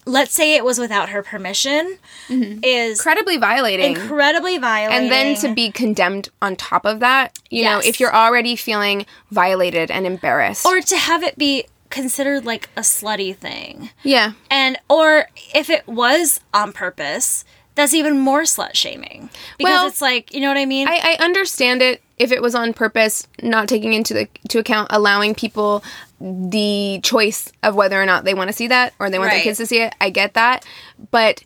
Let's 0.05 0.33
say 0.33 0.55
it 0.55 0.65
was 0.65 0.79
without 0.79 1.09
her 1.09 1.21
permission, 1.21 1.97
mm-hmm. 2.27 2.63
is 2.63 2.99
incredibly 2.99 3.37
violating. 3.37 3.95
incredibly 3.95 4.57
violating. 4.57 5.03
and 5.03 5.11
then 5.11 5.35
to 5.37 5.53
be 5.53 5.71
condemned 5.71 6.29
on 6.41 6.55
top 6.55 6.85
of 6.85 6.99
that, 7.01 7.37
you 7.49 7.63
know, 7.63 7.79
if 7.79 7.99
you're 7.99 8.13
already 8.13 8.55
feeling 8.55 9.05
violated 9.29 9.91
and 9.91 10.07
embarrassed. 10.07 10.65
or 10.65 10.81
to 10.81 10.97
have 10.97 11.23
it 11.23 11.37
be 11.37 11.65
considered 11.89 12.45
like 12.45 12.69
a 12.75 12.81
slutty 12.81 13.35
thing. 13.35 13.91
yeah. 14.03 14.33
And 14.49 14.77
or 14.89 15.27
if 15.53 15.69
it 15.69 15.87
was 15.87 16.39
on 16.53 16.73
purpose, 16.73 17.45
that's 17.75 17.93
even 17.93 18.19
more 18.19 18.41
slut 18.41 18.75
shaming. 18.75 19.29
Because 19.57 19.71
Well, 19.71 19.87
it's 19.87 20.01
like, 20.01 20.33
you 20.33 20.41
know 20.41 20.47
what 20.47 20.57
I 20.57 20.65
mean? 20.65 20.87
I, 20.87 21.17
I 21.19 21.23
understand 21.23 21.81
it 21.81 22.01
if 22.17 22.31
it 22.31 22.41
was 22.41 22.53
on 22.53 22.73
purpose, 22.73 23.27
not 23.41 23.67
taking 23.67 23.93
into 23.93 24.13
the 24.13 24.27
to 24.49 24.59
account 24.59 24.87
allowing 24.91 25.33
people 25.33 25.83
the 26.21 26.99
choice 27.03 27.51
of 27.63 27.73
whether 27.75 27.99
or 28.01 28.05
not 28.05 28.23
they 28.25 28.33
want 28.35 28.49
to 28.49 28.53
see 28.53 28.67
that 28.67 28.93
or 28.99 29.09
they 29.09 29.17
want 29.17 29.31
their 29.31 29.41
kids 29.41 29.57
to 29.57 29.65
see 29.65 29.81
it. 29.81 29.95
I 29.99 30.09
get 30.11 30.35
that. 30.35 30.65
But 31.09 31.43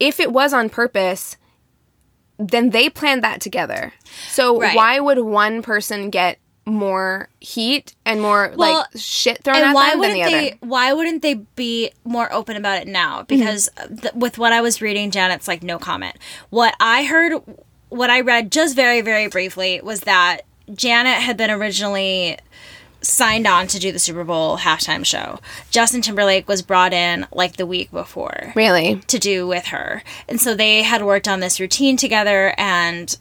if 0.00 0.18
it 0.18 0.32
was 0.32 0.52
on 0.52 0.68
purpose, 0.68 1.36
then 2.38 2.70
they 2.70 2.90
planned 2.90 3.22
that 3.22 3.40
together. 3.40 3.92
So 4.28 4.60
Right. 4.60 4.74
why 4.76 4.98
would 5.00 5.18
one 5.20 5.62
person 5.62 6.10
get 6.10 6.38
more 6.68 7.28
heat 7.40 7.94
and 8.04 8.20
more 8.20 8.52
Well, 8.56 8.78
like 8.78 8.86
shit 8.96 9.44
thrown 9.44 9.56
at 9.58 9.72
why 9.72 9.90
them 9.90 10.00
than 10.00 10.10
wouldn't 10.10 10.24
the 10.24 10.30
they 10.32 10.50
other? 10.50 10.58
why 10.62 10.92
wouldn't 10.92 11.22
they 11.22 11.34
be 11.34 11.92
more 12.02 12.30
open 12.32 12.56
about 12.56 12.82
it 12.82 12.88
now 12.88 13.22
because 13.22 13.70
mm. 13.76 14.02
th- 14.02 14.14
with 14.14 14.36
what 14.36 14.52
i 14.52 14.60
was 14.60 14.82
reading 14.82 15.12
janet's 15.12 15.46
like 15.46 15.62
no 15.62 15.78
comment 15.78 16.16
what 16.50 16.74
i 16.80 17.04
heard 17.04 17.40
what 17.88 18.10
i 18.10 18.20
read 18.20 18.50
just 18.50 18.74
very 18.74 19.00
very 19.00 19.28
briefly 19.28 19.80
was 19.80 20.00
that 20.00 20.40
janet 20.74 21.14
had 21.22 21.36
been 21.36 21.52
originally 21.52 22.36
signed 23.06 23.46
on 23.46 23.66
to 23.68 23.78
do 23.78 23.92
the 23.92 23.98
super 23.98 24.24
bowl 24.24 24.58
halftime 24.58 25.04
show 25.04 25.38
justin 25.70 26.02
timberlake 26.02 26.48
was 26.48 26.62
brought 26.62 26.92
in 26.92 27.26
like 27.32 27.56
the 27.56 27.66
week 27.66 27.90
before 27.90 28.52
Really? 28.54 28.96
to 29.06 29.18
do 29.18 29.46
with 29.46 29.66
her. 29.66 30.02
And 30.28 30.40
so 30.40 30.54
they 30.54 30.82
had 30.82 31.02
worked 31.04 31.28
on 31.28 31.40
this 31.40 31.60
routine 31.60 31.96
together 31.96 32.54
and 32.58 33.16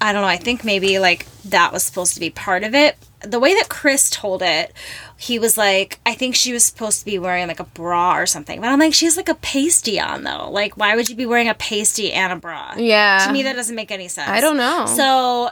I 0.00 0.12
don't 0.12 0.22
know, 0.22 0.28
I 0.28 0.36
think 0.36 0.64
maybe 0.64 0.98
like 0.98 1.26
that 1.44 1.72
was 1.72 1.82
supposed 1.82 2.14
to 2.14 2.20
be 2.20 2.28
part 2.28 2.62
of 2.64 2.74
it. 2.74 2.96
The 3.20 3.38
way 3.40 3.54
that 3.54 3.68
Chris 3.70 4.10
told 4.10 4.42
it, 4.42 4.72
he 5.16 5.38
was 5.38 5.56
like, 5.56 5.98
I 6.04 6.14
think 6.14 6.34
she 6.34 6.52
was 6.52 6.62
supposed 6.64 6.98
to 6.98 7.04
be 7.06 7.18
wearing 7.18 7.46
like 7.48 7.60
a 7.60 7.64
bra 7.64 8.18
or 8.18 8.26
something. 8.26 8.60
But 8.60 8.68
I'm 8.68 8.78
like, 8.78 8.92
she 8.92 9.06
has 9.06 9.16
like 9.16 9.30
a 9.30 9.34
pasty 9.36 9.98
on 9.98 10.24
though. 10.24 10.50
Like, 10.50 10.76
why 10.76 10.94
would 10.94 11.08
you 11.08 11.16
be 11.16 11.24
wearing 11.24 11.48
a 11.48 11.54
pasty 11.54 12.12
and 12.12 12.32
a 12.32 12.36
bra? 12.36 12.74
Yeah. 12.76 13.24
To 13.26 13.32
me, 13.32 13.44
that 13.44 13.56
doesn't 13.56 13.76
make 13.76 13.90
any 13.90 14.08
sense. 14.08 14.28
I 14.28 14.40
don't 14.42 14.58
know. 14.58 14.84
So 14.86 15.48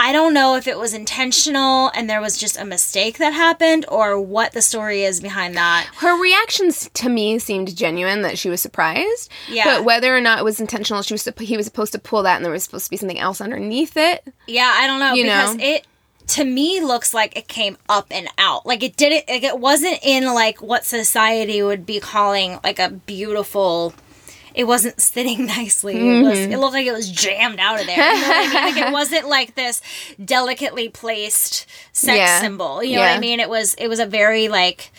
I 0.00 0.12
don't 0.12 0.32
know 0.32 0.54
if 0.54 0.68
it 0.68 0.78
was 0.78 0.94
intentional 0.94 1.90
and 1.92 2.08
there 2.08 2.20
was 2.20 2.38
just 2.38 2.56
a 2.56 2.64
mistake 2.64 3.18
that 3.18 3.32
happened 3.32 3.84
or 3.88 4.20
what 4.20 4.52
the 4.52 4.62
story 4.62 5.02
is 5.02 5.20
behind 5.20 5.56
that. 5.56 5.88
her 5.96 6.20
reactions 6.22 6.88
to 6.94 7.08
me 7.08 7.40
seemed 7.40 7.76
genuine 7.76 8.22
that 8.22 8.38
she 8.38 8.48
was 8.48 8.62
surprised. 8.62 9.30
Yeah. 9.48 9.64
But 9.64 9.84
whether 9.84 10.16
or 10.16 10.20
not 10.20 10.38
it 10.38 10.44
was 10.44 10.60
intentional, 10.60 11.02
she 11.02 11.14
was 11.14 11.28
he 11.40 11.56
was 11.56 11.66
supposed 11.66 11.92
to 11.92 11.98
pull 11.98 12.22
that, 12.22 12.36
and 12.36 12.44
there 12.44 12.52
was 12.52 12.62
supposed 12.62 12.84
to 12.84 12.90
be 12.90 12.96
something 12.96 13.18
else 13.18 13.40
underneath 13.40 13.96
it. 13.96 14.24
Yeah, 14.46 14.72
I 14.76 14.86
don't 14.86 15.00
know 15.00 15.14
You 15.14 15.24
because 15.24 15.56
know? 15.56 15.64
it 15.64 15.86
to 16.28 16.44
me 16.44 16.80
looks 16.80 17.12
like 17.12 17.36
it 17.36 17.48
came 17.48 17.76
up 17.88 18.06
and 18.12 18.28
out. 18.38 18.66
Like 18.66 18.82
it 18.84 18.96
didn't 18.96 19.28
like 19.28 19.42
it 19.42 19.58
wasn't 19.58 19.98
in 20.04 20.26
like 20.26 20.62
what 20.62 20.84
society 20.84 21.60
would 21.62 21.84
be 21.84 21.98
calling 21.98 22.60
like 22.62 22.78
a 22.78 22.90
beautiful 22.90 23.94
it 24.54 24.64
wasn't 24.64 25.00
sitting 25.00 25.46
nicely. 25.46 25.96
It 25.96 26.00
Mm-hmm. 26.00 26.52
it 26.52 26.58
looked 26.58 26.74
like 26.74 26.86
it 26.86 26.92
was 26.92 27.10
jammed 27.10 27.58
out 27.60 27.80
of 27.80 27.86
there. 27.86 27.96
You 27.96 28.20
know 28.20 28.28
what 28.28 28.36
I 28.36 28.40
mean? 28.66 28.74
Like 28.74 28.86
it 28.88 28.92
wasn't 29.00 29.28
like 29.28 29.54
this 29.54 29.80
delicately 30.24 30.88
placed 30.88 31.66
sex 31.92 32.16
Yeah. 32.18 32.40
symbol. 32.40 32.82
You 32.82 32.96
know 32.96 33.02
what 33.02 33.10
I 33.16 33.18
mean? 33.20 33.40
It 33.40 33.48
was 33.48 33.74
it 33.74 33.88
was 33.88 33.98
a 34.00 34.06
very 34.06 34.48
like 34.48 34.90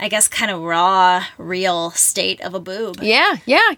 I 0.00 0.08
guess 0.08 0.28
kind 0.28 0.50
of 0.50 0.62
raw, 0.62 1.24
real 1.38 1.90
state 1.92 2.40
of 2.40 2.54
a 2.54 2.60
boob. 2.60 3.02
Yeah, 3.02 3.36
yeah. 3.46 3.72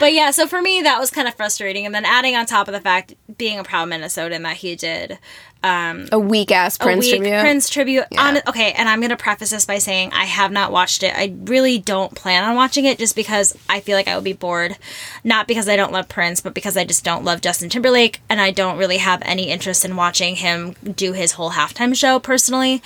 But 0.00 0.12
yeah, 0.12 0.30
so 0.30 0.46
for 0.46 0.60
me 0.60 0.82
that 0.82 0.98
was 0.98 1.10
kind 1.10 1.26
of 1.26 1.34
frustrating. 1.34 1.86
And 1.86 1.94
then 1.94 2.04
adding 2.04 2.36
on 2.36 2.46
top 2.46 2.68
of 2.68 2.74
the 2.74 2.80
fact 2.80 3.14
being 3.38 3.58
a 3.58 3.64
proud 3.64 3.88
Minnesotan 3.88 4.42
that 4.42 4.58
he 4.58 4.76
did 4.76 5.18
um, 5.64 6.08
A 6.10 6.18
weak 6.18 6.50
ass 6.50 6.76
Prince 6.76 7.04
week 7.04 7.16
tribute. 7.16 7.40
Prince 7.40 7.68
tribute. 7.68 8.04
On, 8.18 8.38
okay, 8.48 8.72
and 8.72 8.88
I'm 8.88 9.00
gonna 9.00 9.16
preface 9.16 9.50
this 9.50 9.64
by 9.64 9.78
saying 9.78 10.12
I 10.12 10.24
have 10.24 10.50
not 10.50 10.72
watched 10.72 11.02
it. 11.02 11.14
I 11.14 11.34
really 11.44 11.78
don't 11.78 12.14
plan 12.14 12.44
on 12.44 12.56
watching 12.56 12.84
it 12.84 12.98
just 12.98 13.14
because 13.14 13.56
I 13.68 13.80
feel 13.80 13.96
like 13.96 14.08
I 14.08 14.14
would 14.16 14.24
be 14.24 14.32
bored. 14.32 14.76
Not 15.22 15.46
because 15.46 15.68
I 15.68 15.76
don't 15.76 15.92
love 15.92 16.08
Prince, 16.08 16.40
but 16.40 16.54
because 16.54 16.76
I 16.76 16.84
just 16.84 17.04
don't 17.04 17.24
love 17.24 17.40
Justin 17.40 17.68
Timberlake, 17.68 18.20
and 18.28 18.40
I 18.40 18.50
don't 18.50 18.78
really 18.78 18.98
have 18.98 19.22
any 19.24 19.50
interest 19.50 19.84
in 19.84 19.96
watching 19.96 20.36
him 20.36 20.74
do 20.82 21.12
his 21.12 21.32
whole 21.32 21.52
halftime 21.52 21.94
show 21.96 22.18
personally. 22.18 22.82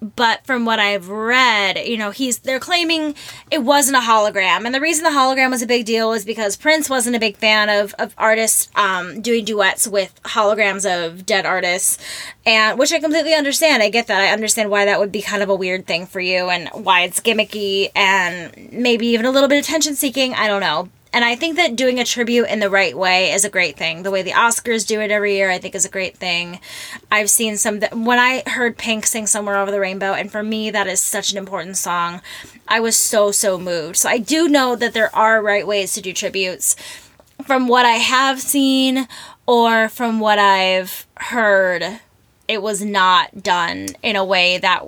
But 0.00 0.46
from 0.46 0.64
what 0.64 0.78
I've 0.78 1.08
read, 1.08 1.78
you 1.78 1.96
know, 1.96 2.10
he's 2.10 2.38
they're 2.38 2.60
claiming 2.60 3.16
it 3.50 3.64
wasn't 3.64 3.96
a 3.96 4.00
hologram, 4.00 4.64
and 4.64 4.72
the 4.72 4.80
reason 4.80 5.02
the 5.02 5.10
hologram 5.10 5.50
was 5.50 5.60
a 5.60 5.66
big 5.66 5.86
deal 5.86 6.10
was 6.10 6.24
because 6.24 6.56
Prince 6.56 6.88
wasn't 6.88 7.16
a 7.16 7.18
big 7.18 7.36
fan 7.36 7.68
of 7.68 7.94
of 7.98 8.14
artists 8.16 8.68
um, 8.76 9.20
doing 9.20 9.44
duets 9.44 9.88
with 9.88 10.20
holograms 10.22 10.86
of 10.86 11.26
dead 11.26 11.46
artists, 11.46 11.98
and 12.46 12.78
which 12.78 12.92
I 12.92 13.00
completely 13.00 13.34
understand. 13.34 13.82
I 13.82 13.88
get 13.88 14.06
that. 14.06 14.20
I 14.20 14.28
understand 14.28 14.70
why 14.70 14.84
that 14.84 15.00
would 15.00 15.10
be 15.10 15.20
kind 15.20 15.42
of 15.42 15.48
a 15.48 15.54
weird 15.56 15.86
thing 15.86 16.06
for 16.06 16.20
you, 16.20 16.48
and 16.48 16.68
why 16.72 17.02
it's 17.02 17.18
gimmicky 17.20 17.90
and 17.96 18.70
maybe 18.72 19.08
even 19.08 19.26
a 19.26 19.32
little 19.32 19.48
bit 19.48 19.58
attention 19.64 19.96
seeking. 19.96 20.32
I 20.32 20.46
don't 20.46 20.60
know. 20.60 20.88
And 21.12 21.24
I 21.24 21.36
think 21.36 21.56
that 21.56 21.76
doing 21.76 21.98
a 21.98 22.04
tribute 22.04 22.48
in 22.48 22.60
the 22.60 22.70
right 22.70 22.96
way 22.96 23.32
is 23.32 23.44
a 23.44 23.50
great 23.50 23.76
thing. 23.76 24.02
The 24.02 24.10
way 24.10 24.22
the 24.22 24.32
Oscars 24.32 24.86
do 24.86 25.00
it 25.00 25.10
every 25.10 25.36
year, 25.36 25.50
I 25.50 25.58
think, 25.58 25.74
is 25.74 25.84
a 25.84 25.90
great 25.90 26.16
thing. 26.16 26.60
I've 27.10 27.30
seen 27.30 27.56
some 27.56 27.80
that 27.80 27.96
when 27.96 28.18
I 28.18 28.42
heard 28.46 28.76
Pink 28.76 29.06
sing 29.06 29.26
"Somewhere 29.26 29.56
Over 29.56 29.70
the 29.70 29.80
Rainbow," 29.80 30.12
and 30.12 30.30
for 30.30 30.42
me, 30.42 30.70
that 30.70 30.86
is 30.86 31.00
such 31.00 31.32
an 31.32 31.38
important 31.38 31.76
song. 31.76 32.20
I 32.66 32.80
was 32.80 32.96
so 32.96 33.32
so 33.32 33.58
moved. 33.58 33.96
So 33.96 34.08
I 34.08 34.18
do 34.18 34.48
know 34.48 34.76
that 34.76 34.92
there 34.92 35.14
are 35.16 35.42
right 35.42 35.66
ways 35.66 35.94
to 35.94 36.02
do 36.02 36.12
tributes. 36.12 36.76
From 37.44 37.68
what 37.68 37.86
I 37.86 37.92
have 37.92 38.40
seen, 38.40 39.08
or 39.46 39.88
from 39.88 40.20
what 40.20 40.38
I've 40.38 41.06
heard, 41.16 42.00
it 42.46 42.60
was 42.60 42.82
not 42.82 43.42
done 43.42 43.88
in 44.02 44.16
a 44.16 44.24
way 44.24 44.58
that 44.58 44.84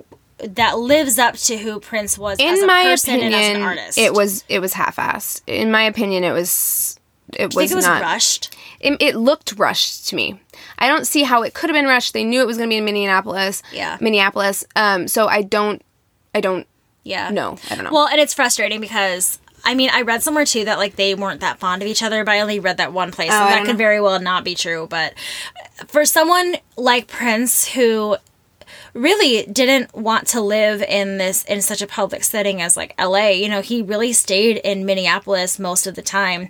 that 0.49 0.79
lives 0.79 1.19
up 1.19 1.37
to 1.37 1.57
who 1.59 1.81
Prince 1.81 2.17
was 2.19 2.39
as 2.41 2.59
In 2.59 2.65
a 2.65 2.67
my 2.67 2.83
person 2.85 3.15
and 3.21 3.35
as 3.35 3.35
an 3.35 3.41
opinion, 3.57 3.63
artist. 3.63 3.99
it 3.99 4.13
was 4.15 4.45
it 4.49 4.61
was 4.61 4.73
half 4.75 4.97
assed. 4.97 5.43
In 5.47 5.71
my 5.71 5.83
opinion, 5.83 6.25
it 6.25 6.33
was 6.33 6.99
it 7.35 7.47
was, 7.47 7.55
think 7.57 7.71
it 7.73 7.75
was 7.77 7.87
not 7.87 8.03
rushed. 8.03 8.57
It, 8.81 8.97
it 9.01 9.15
looked 9.17 9.55
rushed 9.59 10.09
to 10.09 10.17
me. 10.17 10.41
I 10.79 10.89
don't 10.89 11.07
see 11.07 11.23
how 11.23 11.43
it 11.43 11.55
could 11.55 11.71
have 11.71 11.75
been 11.75 11.87
rushed. 11.87 12.13
They 12.13 12.25
knew 12.25 12.41
it 12.41 12.47
was 12.47 12.57
going 12.57 12.69
to 12.69 12.73
be 12.73 12.79
in 12.79 12.85
Minneapolis. 12.85 13.63
Yeah. 13.73 13.99
Minneapolis. 14.01 14.65
Um. 14.75 15.07
So 15.09 15.29
I 15.29 15.43
don't. 15.43 15.83
I 16.35 16.41
don't 16.41 16.67
Yeah. 17.05 17.31
No, 17.31 17.57
I 17.71 17.75
don't 17.75 17.85
know. 17.85 17.91
Well, 17.93 18.09
and 18.09 18.21
it's 18.21 18.35
frustrating 18.35 18.81
because 18.81 19.39
I 19.65 19.75
mean, 19.75 19.91
I 19.93 20.03
read 20.03 20.23
somewhere 20.23 20.47
too 20.47 20.65
that 20.65 20.79
like 20.79 20.97
they 20.97 21.15
weren't 21.15 21.41
that 21.43 21.59
fond 21.59 21.83
of 21.83 21.89
each 21.89 22.03
other, 22.03 22.25
but 22.25 22.33
I 22.33 22.41
only 22.41 22.59
read 22.61 22.79
that 22.79 22.93
one 22.95 23.13
place, 23.13 23.31
Oh, 23.31 23.35
and 23.35 23.53
that 23.53 23.61
could 23.67 23.73
know. 23.73 23.77
very 23.79 24.01
well 24.01 24.19
not 24.19 24.43
be 24.43 24.55
true. 24.55 24.87
But 24.89 25.13
for 25.87 26.05
someone 26.07 26.57
like 26.77 27.07
Prince, 27.09 27.69
who 27.69 28.17
really 28.95 29.45
didn't 29.47 29.95
want 29.95 30.27
to 30.29 30.41
live 30.41 30.83
in 30.83 31.19
this 31.19 31.45
in 31.45 31.63
such 31.63 31.83
a 31.83 31.87
public 31.87 32.25
setting 32.25 32.61
as 32.61 32.77
like 32.77 32.95
LA. 32.99 33.29
You 33.29 33.49
know, 33.49 33.61
he 33.61 33.83
really 33.83 34.13
stayed 34.13 34.59
in 34.59 34.85
Minneapolis 34.85 35.59
most 35.59 35.87
of 35.87 35.95
the 35.95 36.03
time. 36.03 36.49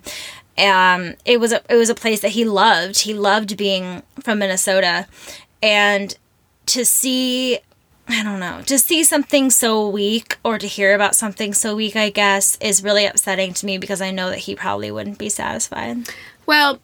Um, 0.57 1.15
it 1.25 1.39
was 1.39 1.51
a 1.51 1.61
it 1.69 1.75
was 1.75 1.89
a 1.89 1.95
place 1.95 2.21
that 2.21 2.31
he 2.31 2.45
loved. 2.45 3.01
He 3.01 3.13
loved 3.13 3.57
being 3.57 4.03
from 4.21 4.39
Minnesota, 4.39 5.07
and 5.61 6.15
to 6.67 6.85
see 6.85 7.59
I 8.07 8.23
don't 8.23 8.39
know, 8.39 8.61
to 8.63 8.77
see 8.77 9.03
something 9.03 9.49
so 9.49 9.87
weak 9.87 10.37
or 10.43 10.57
to 10.57 10.67
hear 10.67 10.93
about 10.93 11.15
something 11.15 11.53
so 11.53 11.75
weak, 11.75 11.95
I 11.95 12.09
guess, 12.09 12.57
is 12.57 12.83
really 12.83 13.05
upsetting 13.05 13.53
to 13.53 13.65
me 13.65 13.77
because 13.77 14.01
I 14.01 14.11
know 14.11 14.29
that 14.29 14.39
he 14.39 14.55
probably 14.55 14.91
wouldn't 14.91 15.17
be 15.17 15.29
satisfied. 15.29 16.09
Well, 16.45 16.81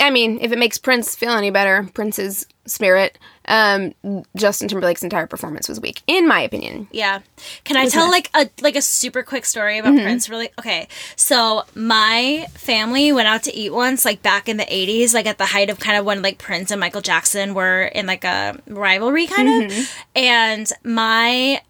I 0.00 0.10
mean, 0.10 0.38
if 0.40 0.52
it 0.52 0.58
makes 0.58 0.78
Prince 0.78 1.14
feel 1.14 1.32
any 1.32 1.50
better, 1.50 1.88
Prince's 1.94 2.46
spirit, 2.66 3.18
um, 3.46 3.92
Justin 4.36 4.68
Timberlake's 4.68 5.02
entire 5.02 5.26
performance 5.26 5.68
was 5.68 5.80
weak, 5.80 6.02
in 6.06 6.26
my 6.26 6.40
opinion. 6.40 6.88
Yeah. 6.92 7.20
Can 7.64 7.76
I 7.76 7.88
tell 7.88 8.10
like 8.10 8.30
a 8.34 8.48
like 8.62 8.76
a 8.76 8.82
super 8.82 9.22
quick 9.22 9.44
story 9.44 9.78
about 9.78 9.94
Prince 9.94 10.28
really? 10.28 10.50
Okay. 10.58 10.88
So, 11.16 11.64
my 11.74 12.46
family 12.54 13.12
went 13.12 13.28
out 13.28 13.42
to 13.44 13.54
eat 13.54 13.72
once 13.72 14.04
like 14.04 14.22
back 14.22 14.48
in 14.48 14.56
the 14.56 14.64
80s, 14.64 15.12
like 15.12 15.26
at 15.26 15.38
the 15.38 15.46
height 15.46 15.70
of 15.70 15.78
kind 15.78 15.98
of 15.98 16.04
when 16.04 16.22
like 16.22 16.38
Prince 16.38 16.70
and 16.70 16.80
Michael 16.80 17.00
Jackson 17.02 17.52
were 17.54 17.82
in 17.82 18.06
like 18.06 18.24
a 18.24 18.58
rivalry 18.68 19.26
kind 19.26 19.70
of. 19.70 19.94
And 20.14 20.70
my 20.84 21.60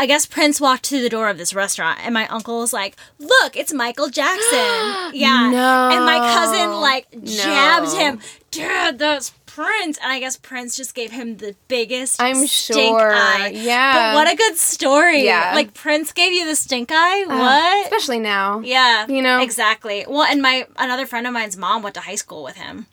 I 0.00 0.06
guess 0.06 0.24
Prince 0.24 0.62
walked 0.62 0.86
through 0.86 1.02
the 1.02 1.10
door 1.10 1.28
of 1.28 1.36
this 1.36 1.52
restaurant, 1.52 1.98
and 2.02 2.14
my 2.14 2.26
uncle 2.28 2.60
was 2.60 2.72
like, 2.72 2.96
"Look, 3.18 3.54
it's 3.54 3.70
Michael 3.70 4.08
Jackson." 4.08 5.10
yeah, 5.12 5.50
No. 5.50 5.90
and 5.92 6.06
my 6.06 6.16
cousin 6.34 6.80
like 6.80 7.06
jabbed 7.22 7.88
No. 7.92 7.98
him. 7.98 8.20
Dude, 8.50 8.98
that's 8.98 9.30
Prince, 9.44 9.98
and 10.02 10.10
I 10.10 10.18
guess 10.18 10.38
Prince 10.38 10.74
just 10.74 10.94
gave 10.94 11.10
him 11.10 11.36
the 11.36 11.54
biggest. 11.68 12.18
I'm 12.18 12.46
stink 12.46 12.98
sure. 12.98 13.12
eye. 13.14 13.50
Yeah. 13.52 14.14
but 14.14 14.14
what 14.14 14.32
a 14.32 14.36
good 14.36 14.56
story. 14.56 15.24
Yeah. 15.26 15.52
like 15.54 15.74
Prince 15.74 16.12
gave 16.14 16.32
you 16.32 16.46
the 16.46 16.56
stink 16.56 16.88
eye. 16.90 17.24
Uh, 17.24 17.38
what? 17.38 17.84
Especially 17.84 18.20
now. 18.20 18.60
yeah, 18.60 19.06
you 19.06 19.20
know? 19.20 19.42
exactly. 19.42 20.06
Well, 20.08 20.22
and 20.22 20.40
my 20.40 20.66
another 20.78 21.04
friend 21.04 21.26
of 21.26 21.34
mine's 21.34 21.58
mom 21.58 21.82
went 21.82 21.94
to 21.96 22.00
high 22.00 22.14
school 22.14 22.42
with 22.42 22.56
him. 22.56 22.86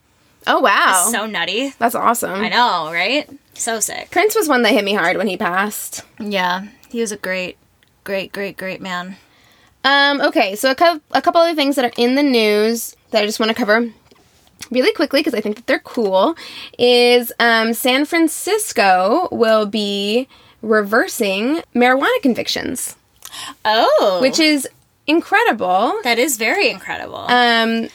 Oh, 0.45 0.59
wow. 0.59 1.07
So 1.11 1.25
nutty. 1.25 1.73
That's 1.79 1.95
awesome. 1.95 2.31
I 2.41 2.49
know, 2.49 2.91
right? 2.91 3.29
So 3.53 3.79
sick. 3.79 4.11
Prince 4.11 4.35
was 4.35 4.47
one 4.47 4.61
that 4.63 4.71
hit 4.71 4.83
me 4.85 4.93
hard 4.93 5.17
when 5.17 5.27
he 5.27 5.35
passed. 5.37 6.03
Yeah, 6.19 6.67
he 6.89 7.01
was 7.01 7.11
a 7.11 7.17
great, 7.17 7.57
great, 8.03 8.31
great, 8.31 8.57
great 8.57 8.81
man. 8.81 9.17
Um, 9.83 10.19
okay, 10.21 10.55
so 10.55 10.71
a, 10.71 10.75
cou- 10.75 11.01
a 11.11 11.21
couple 11.21 11.39
other 11.41 11.55
things 11.55 11.75
that 11.75 11.85
are 11.85 11.91
in 11.97 12.15
the 12.15 12.23
news 12.23 12.95
that 13.11 13.23
I 13.23 13.25
just 13.25 13.39
want 13.39 13.49
to 13.49 13.55
cover 13.55 13.89
really 14.71 14.91
quickly 14.93 15.19
because 15.21 15.33
I 15.33 15.39
think 15.41 15.55
that 15.55 15.67
they're 15.67 15.79
cool 15.79 16.35
is 16.77 17.31
um, 17.39 17.73
San 17.73 18.05
Francisco 18.05 19.29
will 19.31 19.65
be 19.65 20.27
reversing 20.61 21.61
marijuana 21.75 22.21
convictions, 22.21 22.95
Oh, 23.63 24.19
which 24.21 24.39
is 24.39 24.67
incredible. 25.05 25.93
that 26.03 26.17
is 26.19 26.37
very 26.37 26.69
incredible. 26.69 27.25
Um, 27.29 27.89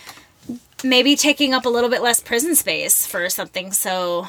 Maybe 0.84 1.14
taking 1.14 1.54
up 1.54 1.64
a 1.64 1.68
little 1.68 1.88
bit 1.88 2.02
less 2.02 2.20
prison 2.20 2.56
space 2.56 3.06
for 3.06 3.28
something 3.30 3.70
so. 3.70 4.26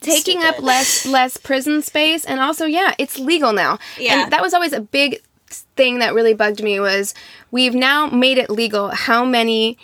Taking 0.00 0.42
up 0.42 0.60
less 0.60 1.04
less 1.18 1.36
prison 1.36 1.82
space 1.82 2.24
and 2.24 2.40
also 2.40 2.66
yeah 2.66 2.94
it's 2.98 3.18
legal 3.18 3.52
now 3.52 3.78
Yeah. 3.98 4.22
and 4.24 4.32
that 4.32 4.40
was 4.42 4.54
always 4.54 4.72
a 4.72 4.80
big 4.80 5.20
thing 5.48 5.98
that 5.98 6.14
really 6.14 6.34
bugged 6.34 6.62
me 6.62 6.78
was 6.80 7.14
we've 7.50 7.74
now 7.74 8.06
made 8.06 8.38
it 8.38 8.48
legal 8.48 8.88
how 8.90 9.24
many 9.24 9.76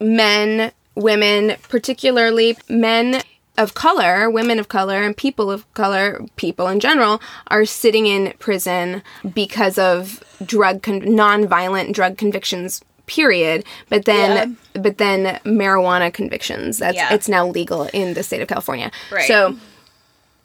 men 0.00 0.72
women 0.94 1.56
particularly 1.68 2.56
men 2.68 3.22
of 3.56 3.74
color 3.74 4.28
women 4.30 4.58
of 4.58 4.68
color 4.68 5.02
and 5.02 5.16
people 5.16 5.50
of 5.50 5.72
color 5.74 6.24
people 6.36 6.68
in 6.68 6.80
general 6.80 7.20
are 7.48 7.64
sitting 7.64 8.06
in 8.06 8.32
prison 8.38 9.02
because 9.34 9.78
of 9.78 10.22
drug 10.44 10.82
con- 10.82 11.14
non-violent 11.14 11.94
drug 11.94 12.16
convictions 12.18 12.82
period 13.08 13.64
but 13.88 14.04
then 14.04 14.56
but 14.74 14.98
then 14.98 15.40
marijuana 15.44 16.12
convictions 16.12 16.78
that's 16.78 16.94
Yeah. 16.96 17.12
it's 17.12 17.28
now 17.28 17.46
legal 17.48 17.84
in 17.92 18.14
the 18.14 18.22
state 18.22 18.40
of 18.42 18.48
california 18.48 18.90
Right. 19.10 19.26
so 19.26 19.56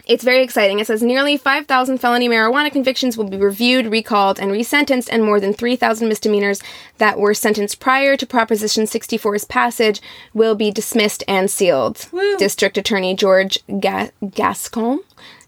it's 0.06 0.26
very 0.26 0.44
exciting. 0.44 0.80
It 0.80 0.88
says 0.88 1.02
nearly 1.02 1.38
5,000 1.38 1.98
felony 1.98 2.28
marijuana 2.28 2.70
convictions 2.70 3.16
will 3.18 3.24
be 3.30 3.38
reviewed, 3.38 3.86
recalled, 3.86 4.38
and 4.38 4.52
resentenced, 4.52 5.08
and 5.10 5.24
more 5.24 5.40
than 5.40 5.54
3,000 5.54 6.10
misdemeanors 6.10 6.62
that 6.98 7.18
were 7.18 7.34
sentenced 7.34 7.80
prior 7.80 8.18
to 8.18 8.26
Proposition 8.26 8.84
64's 8.84 9.46
passage 9.46 10.02
will 10.34 10.56
be 10.56 10.72
dismissed 10.72 11.24
and 11.26 11.50
sealed. 11.50 12.10
District 12.38 12.78
Attorney 12.78 13.16
George 13.16 13.60
Ga- 13.80 14.10
Gascon 14.30 15.00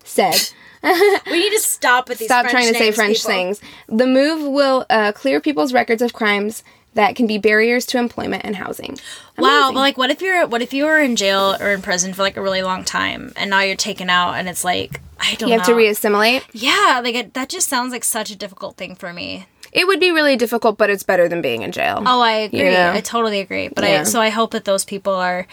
said. 0.06 0.52
We 1.32 1.40
need 1.40 1.50
to 1.52 1.60
stop 1.60 2.08
with 2.08 2.20
these. 2.20 2.28
Stop 2.28 2.44
French 2.44 2.52
trying 2.54 2.72
to 2.72 2.80
say 2.80 2.92
French 2.92 3.18
people. 3.18 3.32
things. 3.32 3.60
The 3.90 4.06
move 4.08 4.48
will 4.54 4.86
uh, 4.90 5.12
clear 5.14 5.42
people's 5.42 5.74
records 5.74 6.02
of 6.02 6.14
crimes 6.14 6.64
that 6.96 7.16
can 7.16 7.28
be 7.28 7.38
barriers 7.38 7.86
to 7.88 7.98
employment 7.98 8.44
and 8.46 8.56
housing. 8.56 8.98
Wow, 9.38 9.70
but 9.74 9.80
like, 9.80 9.98
what 9.98 10.10
if 10.10 10.22
you're 10.22 10.48
what 10.48 10.62
if 10.62 10.74
you 10.74 10.86
were 10.86 11.00
in 11.00 11.16
jail 11.16 11.56
or 11.60 11.72
in 11.72 11.82
prison 11.82 12.14
for 12.14 12.24
like 12.24 12.38
a 12.38 12.42
really 12.42 12.62
long 12.64 12.84
time, 12.84 13.32
and 13.36 13.50
now 13.50 13.62
you're 13.62 13.76
taken 13.76 14.10
out, 14.10 14.34
and 14.34 14.50
it's 14.50 14.64
like 14.64 15.00
I 15.20 15.36
don't 15.36 15.50
you 15.50 15.56
know. 15.56 15.62
have 15.62 15.68
to 15.68 15.74
reassimilate. 15.74 16.44
yeah, 16.54 17.00
like 17.04 17.16
it, 17.16 17.34
that 17.36 17.50
just 17.50 17.70
sounds 17.70 17.92
like 17.94 18.04
such 18.04 18.32
a 18.32 18.36
difficult 18.36 18.76
thing 18.78 18.96
for 18.96 19.14
me. 19.14 19.46
It 19.72 19.88
would 19.88 20.00
be 20.00 20.12
really 20.12 20.38
difficult, 20.38 20.78
but 20.78 20.90
it's 20.90 21.04
better 21.04 21.28
than 21.28 21.42
being 21.42 21.62
in 21.62 21.74
jail. 21.74 22.02
Oh, 22.06 22.22
I 22.22 22.32
agree. 22.32 22.72
Yeah. 22.72 22.94
I 22.96 23.02
totally 23.02 23.42
agree. 23.42 23.68
But 23.68 23.84
Yeah. 23.84 24.02
I 24.02 24.04
so 24.04 24.22
I 24.22 24.30
hope 24.30 24.52
that 24.52 24.64
those 24.64 24.86
people 24.86 25.14
are 25.14 25.48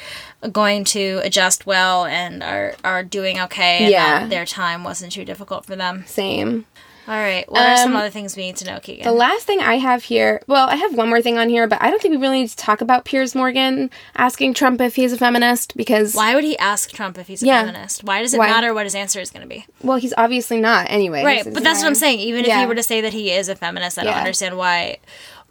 going 0.53 0.85
to 0.85 1.21
adjust 1.25 1.67
well 1.67 2.05
and 2.05 2.41
are 2.41 2.75
are 2.85 3.03
doing 3.03 3.41
okay. 3.41 3.79
And 3.79 3.91
Yeah. 3.91 4.21
that 4.21 4.31
their 4.31 4.45
time 4.47 4.85
wasn't 4.85 5.11
too 5.13 5.25
difficult 5.25 5.65
for 5.67 5.75
them. 5.75 6.05
Same. 6.07 6.67
All 7.09 7.15
right. 7.15 7.51
What 7.51 7.67
are 7.67 7.77
some 7.79 7.91
Um, 7.93 7.97
other 7.97 8.11
things 8.11 8.37
we 8.37 8.45
need 8.45 8.57
to 8.59 8.65
know, 8.65 8.79
Keegan? 8.79 9.03
The 9.03 9.11
last 9.11 9.45
thing 9.45 9.59
I 9.61 9.79
have 9.79 10.05
here, 10.05 10.41
well, 10.47 10.69
I 10.69 10.77
have 10.77 10.95
one 10.95 11.09
more 11.09 11.21
thing 11.21 11.37
on 11.37 11.49
here, 11.49 11.67
but 11.67 11.83
I 11.83 11.91
don't 11.91 12.01
think 12.01 12.13
we 12.13 12.19
really 12.21 12.43
need 12.43 12.51
to 12.51 12.57
talk 12.57 12.81
about 12.81 13.05
Piers 13.05 13.35
Morgan 13.35 13.91
asking 14.15 14.55
Trump 14.55 14.81
if 14.81 14.95
he's 14.95 15.13
a 15.13 15.17
feminist 15.19 15.77
because, 15.77 16.15
Why 16.15 16.37
would 16.37 16.45
he 16.45 16.57
ask 16.59 16.93
Trump 16.93 17.19
if 17.19 17.27
he's 17.27 17.43
a 17.43 17.47
Yeah. 17.47 17.61
feminist? 17.65 18.05
Why 18.05 18.23
does 18.23 18.35
it 18.35 18.39
Why? 18.39 18.47
matter 18.47 18.73
what 18.73 18.85
his 18.87 18.95
answer 18.95 19.19
is 19.21 19.31
going 19.33 19.43
to 19.43 19.49
be? 19.49 19.67
well, 19.83 19.99
he's 19.99 20.15
obviously 20.17 20.61
not 20.61 20.87
anyway. 20.91 21.25
Right, 21.25 21.43
but 21.45 21.65
that's 21.65 21.81
what 21.81 21.89
I'm 21.89 21.97
saying. 21.97 22.21
Even 22.21 22.45
if 22.45 22.53
he 22.57 22.67
were 22.67 22.77
to 22.77 22.83
say 22.85 23.01
that 23.01 23.13
he 23.13 23.33
is 23.33 23.49
a 23.49 23.57
feminist, 23.57 23.99
I 23.99 24.05
don't 24.05 24.13
Yeah. 24.13 24.19
understand 24.21 24.57
why 24.57 24.99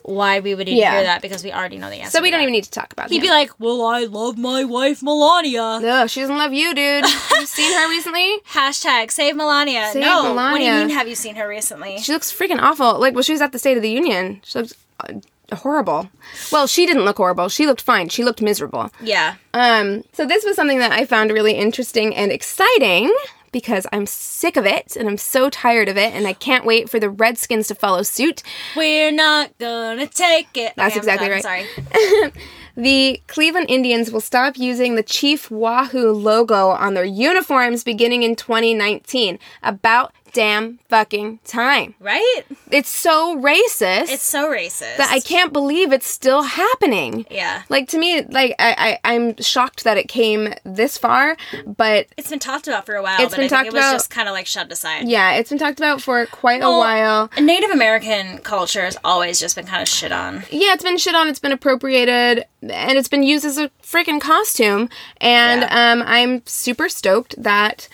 why 0.03 0.39
we 0.39 0.55
would 0.55 0.67
even 0.67 0.79
Yeah. 0.79 0.93
hear 0.95 1.03
that 1.03 1.21
because 1.21 1.43
we 1.43 1.51
already 1.51 1.77
know 1.77 1.89
the 1.89 1.97
answer. 1.97 2.17
So 2.17 2.21
we 2.21 2.29
to 2.29 2.31
don't 2.31 2.39
that. 2.39 2.43
even 2.43 2.53
need 2.53 2.63
to 2.65 2.71
talk 2.71 2.91
about 2.93 3.07
that. 3.07 3.11
He'd 3.13 3.17
him. 3.19 3.23
be 3.23 3.29
like, 3.29 3.51
"Well, 3.59 3.85
I 3.85 4.05
love 4.05 4.37
my 4.37 4.63
wife 4.63 5.01
Melania." 5.03 5.79
no, 5.81 6.07
she 6.07 6.21
doesn't 6.21 6.37
love 6.37 6.53
you, 6.53 6.73
dude. 6.73 7.05
Have 7.05 7.39
you 7.39 7.45
seen 7.45 7.71
her 7.73 7.89
recently? 7.89 8.37
Hashtag 8.51 9.11
save 9.11 9.35
Melania. 9.35 9.89
Save 9.93 10.01
no, 10.03 10.15
what 10.15 10.23
do 10.23 10.29
you 10.29 10.35
Melania. 10.71 10.85
mean? 10.87 10.89
Have 10.95 11.07
you 11.07 11.15
seen 11.15 11.35
her 11.35 11.47
recently? 11.47 11.99
She 11.99 12.11
looks 12.13 12.31
freaking 12.31 12.59
awful. 12.61 12.99
Like, 12.99 13.13
well, 13.13 13.23
she 13.23 13.33
was 13.33 13.41
at 13.41 13.51
the 13.51 13.59
State 13.59 13.77
of 13.77 13.83
the 13.83 13.89
Union. 13.91 14.41
She 14.43 14.59
looks 14.59 14.73
uh, 14.99 15.13
horrible. 15.55 16.09
Well, 16.51 16.65
she 16.67 16.85
didn't 16.85 17.03
look 17.05 17.17
horrible. 17.17 17.49
She 17.49 17.65
looked 17.67 17.81
fine. 17.81 18.09
She 18.09 18.23
looked 18.23 18.41
miserable. 18.41 18.89
yeah. 19.01 19.35
Um, 19.53 20.03
so 20.13 20.25
this 20.25 20.45
was 20.45 20.55
something 20.55 20.79
that 20.79 20.91
I 20.93 21.05
found 21.05 21.31
really 21.31 21.53
interesting 21.53 22.15
and 22.15 22.31
exciting 22.31 23.13
because 23.51 23.85
I'm 23.91 24.05
sick 24.05 24.57
of 24.57 24.65
it 24.65 24.95
and 24.95 25.07
I'm 25.09 25.17
so 25.17 25.49
tired 25.49 25.89
of 25.89 25.97
it 25.97 26.13
and 26.13 26.27
I 26.27 26.33
can't 26.33 26.65
wait 26.65 26.89
for 26.89 26.99
the 26.99 27.09
Redskins 27.09 27.67
to 27.67 27.75
follow 27.75 28.03
suit. 28.03 28.43
We're 28.75 29.11
not 29.11 29.57
gonna 29.57 30.07
take 30.07 30.55
it. 30.55 30.73
That's 30.75 30.93
Okay, 30.95 30.99
exactly 30.99 31.27
done. 31.29 31.41
right. 31.43 31.67
Sorry. 31.83 32.31
The 32.77 33.21
Cleveland 33.27 33.65
Indians 33.69 34.11
will 34.11 34.21
stop 34.21 34.57
using 34.57 34.95
the 34.95 35.03
Chief 35.03 35.51
Wahoo 35.51 36.13
logo 36.13 36.69
on 36.69 36.93
their 36.93 37.03
uniforms 37.03 37.83
beginning 37.83 38.23
in 38.23 38.33
2019. 38.37 39.37
About 39.61 40.13
damn 40.33 40.79
fucking 40.89 41.39
time. 41.45 41.95
Right? 41.99 42.41
It's 42.71 42.89
so 42.89 43.37
racist 43.37 44.09
It's 44.11 44.23
so 44.23 44.49
racist. 44.49 44.97
that 44.97 45.09
I 45.11 45.19
can't 45.19 45.51
believe 45.53 45.91
it's 45.91 46.07
still 46.07 46.43
happening. 46.43 47.25
Yeah. 47.29 47.63
Like 47.69 47.87
to 47.89 47.97
me, 47.97 48.21
like 48.23 48.55
I, 48.59 48.97
I 49.03 49.13
I'm 49.13 49.35
shocked 49.41 49.83
that 49.83 49.97
it 49.97 50.07
came 50.07 50.53
this 50.63 50.97
far, 50.97 51.37
but 51.65 52.07
It's 52.17 52.29
been 52.29 52.39
talked 52.39 52.67
about 52.67 52.85
for 52.85 52.95
a 52.95 53.03
while, 53.03 53.21
It's 53.21 53.31
but 53.31 53.37
been 53.37 53.45
I 53.45 53.49
think 53.49 53.51
talked 53.51 53.67
it 53.67 53.73
was 53.73 53.81
about- 53.83 53.93
just 53.93 54.09
kind 54.09 54.27
of 54.27 54.33
like 54.33 54.47
shoved 54.47 54.71
aside. 54.71 55.07
yeah, 55.07 55.33
it's 55.33 55.49
been 55.49 55.59
talked 55.59 55.79
about 55.79 56.01
for 56.01 56.25
quite 56.27 56.61
a 56.61 56.67
Well, 56.69 56.79
while. 56.79 57.29
Native 57.39 57.71
American 57.71 58.37
culture 58.39 58.81
has 58.85 58.97
always 59.03 59.39
just 59.39 59.55
been 59.55 59.65
kind 59.65 59.81
of 59.81 59.87
shit 59.87 60.11
on. 60.11 60.43
Yeah, 60.49 60.73
it's 60.73 60.83
been 60.83 60.97
shit 60.97 61.15
on, 61.15 61.27
it's 61.27 61.39
been 61.39 61.51
appropriated, 61.51 62.45
and 62.61 62.97
it's 62.97 63.07
been 63.09 63.23
used 63.23 63.45
as 63.45 63.57
a 63.57 63.69
freaking 63.83 64.21
costume. 64.21 64.89
And 65.19 65.61
Yeah. 65.61 65.91
um, 65.91 66.03
I'm 66.05 66.41
super 66.45 66.87
stoked 66.89 67.35
that 67.41 67.87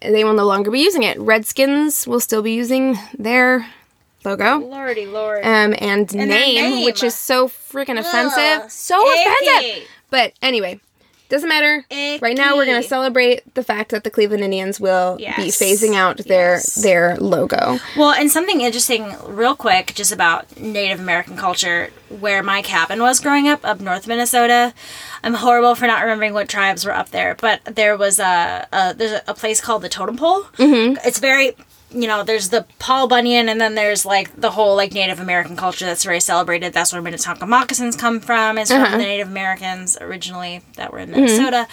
they 0.00 0.24
will 0.24 0.34
no 0.34 0.44
longer 0.44 0.70
be 0.70 0.80
using 0.80 1.02
it. 1.02 1.18
Redskins 1.18 2.06
will 2.06 2.20
still 2.20 2.42
be 2.42 2.52
using 2.52 2.98
their 3.18 3.66
logo. 4.24 4.58
Lordy 4.58 5.06
lord. 5.06 5.44
Um, 5.44 5.74
and, 5.78 6.08
their 6.08 6.26
name, 6.26 6.70
name. 6.70 6.84
which 6.84 7.02
is 7.02 7.14
so 7.14 7.48
freaking 7.48 7.98
offensive. 7.98 8.64
Ugh, 8.64 8.70
so 8.70 9.10
icky. 9.10 9.22
offensive. 9.48 9.88
But 10.10 10.32
anyway, 10.42 10.80
Doesn't 11.30 11.48
matter. 11.48 11.84
Right 12.20 12.36
now, 12.36 12.56
we're 12.56 12.66
going 12.66 12.82
to 12.82 12.86
celebrate 12.88 13.54
the 13.54 13.62
fact 13.62 13.92
that 13.92 14.04
the 14.04 14.10
Cleveland 14.10 14.42
Indians 14.42 14.78
will 14.80 15.16
be 15.16 15.24
phasing 15.48 15.94
out 15.94 16.18
their 16.18 16.54
Yes. 16.56 16.74
their 16.74 17.16
logo. 17.16 17.78
Well, 17.96 18.10
and 18.10 18.30
something 18.30 18.60
interesting, 18.60 19.14
real 19.26 19.54
quick, 19.54 19.92
just 19.94 20.10
about 20.12 20.58
Native 20.60 20.98
American 21.00 21.36
culture, 21.36 21.90
where 22.08 22.42
my 22.42 22.60
cabin 22.62 23.00
was 23.00 23.20
growing 23.20 23.46
up, 23.48 23.64
up 23.64 23.78
north 23.80 24.06
Minnesota. 24.08 24.74
I'm 25.22 25.34
horrible 25.34 25.74
for 25.76 25.86
not 25.86 26.02
remembering 26.02 26.34
what 26.34 26.48
tribes 26.48 26.84
were 26.84 26.94
up 26.94 27.10
there, 27.10 27.36
but 27.40 27.64
there 27.64 27.96
was 27.96 28.18
a, 28.18 28.66
a 28.72 28.94
there's 28.94 29.20
a 29.28 29.34
place 29.34 29.60
called 29.60 29.82
the 29.82 29.88
Totem 29.88 30.16
Pole. 30.16 30.42
Mm-hmm. 30.58 30.96
It's 31.06 31.20
very, 31.20 31.52
you 31.92 32.06
know, 32.06 32.22
there's 32.22 32.50
the 32.50 32.66
Paul 32.78 33.08
Bunyan, 33.08 33.48
and 33.48 33.60
then 33.60 33.74
there's 33.74 34.06
like 34.06 34.40
the 34.40 34.50
whole 34.50 34.76
like 34.76 34.92
Native 34.92 35.20
American 35.20 35.56
culture 35.56 35.84
that's 35.84 36.04
very 36.04 36.20
celebrated. 36.20 36.72
That's 36.72 36.92
where 36.92 37.02
Minnetonka 37.02 37.46
moccasins 37.46 37.96
come 37.96 38.20
from. 38.20 38.58
Is 38.58 38.70
from 38.70 38.92
the 38.92 38.98
Native 38.98 39.28
Americans 39.28 39.96
originally 40.00 40.62
that 40.76 40.92
were 40.92 40.98
in 40.98 41.10
Minnesota, 41.10 41.66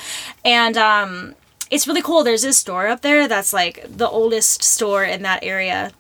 and 0.44 0.78
um, 0.78 1.36
it's 1.70 1.88
really 1.88 2.02
cool. 2.02 2.24
There's 2.24 2.42
this 2.42 2.58
store 2.58 2.88
up 2.88 3.02
there 3.02 3.28
that's 3.28 3.54
like 3.54 3.86
the 3.88 4.10
oldest 4.10 4.64
store 4.64 5.04
in 5.04 5.24
that 5.24 5.44
area 5.44 5.92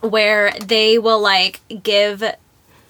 where 0.00 0.52
they 0.64 0.98
will 0.98 1.20
like 1.20 1.60
give 1.82 2.22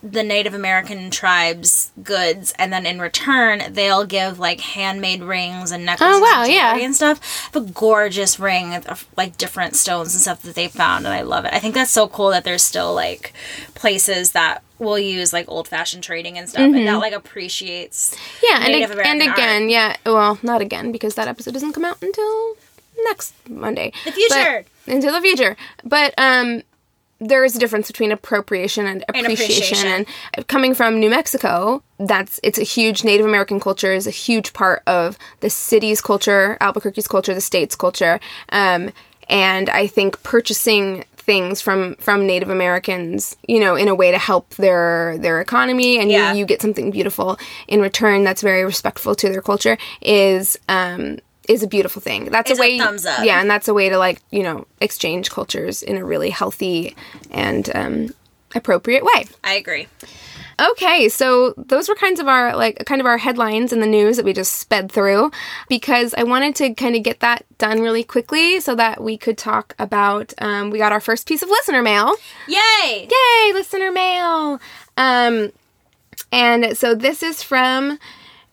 the 0.02 0.22
Native 0.22 0.54
American 0.54 1.10
tribes 1.10 1.90
goods, 2.02 2.54
and 2.58 2.72
then 2.72 2.86
in 2.86 3.00
return 3.00 3.62
they'll 3.72 4.04
give 4.04 4.38
like 4.38 4.60
handmade 4.60 5.22
rings 5.22 5.72
and 5.72 5.84
necklaces 5.84 6.16
Oh, 6.16 6.20
wow, 6.20 6.42
and, 6.44 6.52
yeah. 6.52 6.76
and 6.76 6.94
stuff. 6.94 7.50
A 7.54 7.60
gorgeous 7.60 8.38
ring 8.38 8.74
of 8.74 9.08
like 9.16 9.36
different 9.36 9.74
stones 9.76 10.14
and 10.14 10.22
stuff 10.22 10.42
that 10.42 10.54
they 10.54 10.68
found, 10.68 11.04
and 11.06 11.14
I 11.14 11.22
love 11.22 11.44
it. 11.44 11.52
I 11.52 11.58
think 11.58 11.74
that's 11.74 11.90
so 11.90 12.06
cool 12.08 12.30
that 12.30 12.44
there's 12.44 12.62
still 12.62 12.94
like 12.94 13.32
places 13.74 14.32
that 14.32 14.62
will 14.78 14.98
use 14.98 15.32
like 15.32 15.48
old 15.48 15.66
fashioned 15.66 16.04
trading 16.04 16.38
and 16.38 16.48
stuff, 16.48 16.60
and 16.62 16.86
that 16.86 16.98
like 16.98 17.12
appreciates 17.12 18.14
Mm-hmm. 18.14 18.46
Yeah, 18.46 18.58
and, 18.64 18.72
Native 18.72 18.98
ag- 18.98 19.06
and 19.06 19.22
again, 19.22 19.62
art. 19.62 19.70
yeah, 19.70 19.96
well, 20.06 20.38
not 20.42 20.60
again 20.60 20.92
because 20.92 21.14
that 21.16 21.26
episode 21.28 21.54
doesn't 21.54 21.72
come 21.72 21.84
out 21.84 22.00
until 22.02 22.54
next 23.04 23.34
Monday. 23.48 23.92
The 24.04 24.12
future. 24.12 24.64
But, 24.86 24.94
until 24.94 25.12
the 25.12 25.20
future. 25.20 25.56
But 25.84 26.14
um 26.18 26.62
there 27.20 27.44
is 27.44 27.56
a 27.56 27.58
difference 27.58 27.88
between 27.88 28.12
appropriation 28.12 28.86
and 28.86 29.04
appreciation. 29.08 29.76
appreciation. 29.76 30.06
And 30.34 30.46
coming 30.48 30.74
from 30.74 31.00
New 31.00 31.10
Mexico, 31.10 31.82
that's 31.98 32.38
it's 32.42 32.58
a 32.58 32.62
huge 32.64 33.02
Native 33.04 33.26
American 33.26 33.58
culture 33.60 33.92
is 33.92 34.06
a 34.06 34.10
huge 34.12 34.52
part 34.52 34.82
of 34.86 35.18
the 35.40 35.50
city's 35.50 36.00
culture, 36.00 36.56
Albuquerque's 36.60 37.08
culture, 37.08 37.34
the 37.34 37.40
state's 37.40 37.74
culture. 37.74 38.20
Um, 38.50 38.92
and 39.28 39.68
I 39.68 39.86
think 39.88 40.22
purchasing 40.22 41.04
things 41.16 41.60
from 41.60 41.94
from 41.96 42.26
Native 42.26 42.48
Americans, 42.48 43.36
you 43.46 43.60
know, 43.60 43.74
in 43.74 43.88
a 43.88 43.94
way 43.94 44.10
to 44.10 44.18
help 44.18 44.54
their 44.54 45.18
their 45.18 45.40
economy, 45.40 45.98
and 45.98 46.10
Yeah. 46.10 46.32
you, 46.32 46.38
you 46.40 46.46
get 46.46 46.62
something 46.62 46.90
beautiful 46.90 47.38
in 47.66 47.80
return 47.82 48.24
that's 48.24 48.42
very 48.42 48.64
respectful 48.64 49.14
to 49.16 49.28
their 49.28 49.42
culture 49.42 49.76
is 50.00 50.58
um, 50.68 51.18
is 51.48 51.62
a 51.62 51.66
beautiful 51.66 52.00
thing. 52.00 52.26
That's 52.26 52.50
a 52.50 52.54
a 52.54 52.58
way, 52.58 52.78
thumbs 52.78 53.06
up. 53.06 53.24
yeah, 53.24 53.40
and 53.40 53.50
that's 53.50 53.68
a 53.68 53.74
way 53.74 53.88
to 53.88 53.98
like 53.98 54.20
you 54.30 54.42
know 54.42 54.66
exchange 54.80 55.30
cultures 55.30 55.82
in 55.82 55.96
a 55.96 56.04
really 56.04 56.30
healthy 56.30 56.94
and 57.30 57.68
um, 57.74 58.10
appropriate 58.54 59.04
way. 59.04 59.24
I 59.42 59.54
agree. 59.54 59.88
Okay, 60.60 61.08
so 61.08 61.54
those 61.56 61.88
were 61.88 61.94
kinds 61.94 62.18
of 62.18 62.26
our 62.26 62.56
like 62.56 62.84
kind 62.84 63.00
of 63.00 63.06
our 63.06 63.18
headlines 63.18 63.72
in 63.72 63.78
the 63.78 63.86
news 63.86 64.16
that 64.16 64.24
we 64.24 64.32
just 64.32 64.54
sped 64.54 64.90
through 64.90 65.30
because 65.68 66.14
I 66.18 66.24
wanted 66.24 66.56
to 66.56 66.74
kind 66.74 66.96
of 66.96 67.04
get 67.04 67.20
that 67.20 67.44
done 67.58 67.80
really 67.80 68.02
quickly 68.02 68.58
so 68.58 68.74
that 68.74 69.00
we 69.00 69.16
could 69.16 69.38
talk 69.38 69.76
about 69.78 70.34
um, 70.38 70.70
we 70.70 70.78
got 70.78 70.90
our 70.90 71.00
first 71.00 71.28
piece 71.28 71.42
of 71.42 71.48
listener 71.48 71.80
mail. 71.82 72.12
Yay! 72.48 73.08
Yay, 73.08 73.52
listener 73.52 73.92
mail. 73.92 74.60
Um, 74.96 75.52
and 76.32 76.76
so 76.76 76.92
this 76.94 77.22
is 77.22 77.40
from 77.40 77.98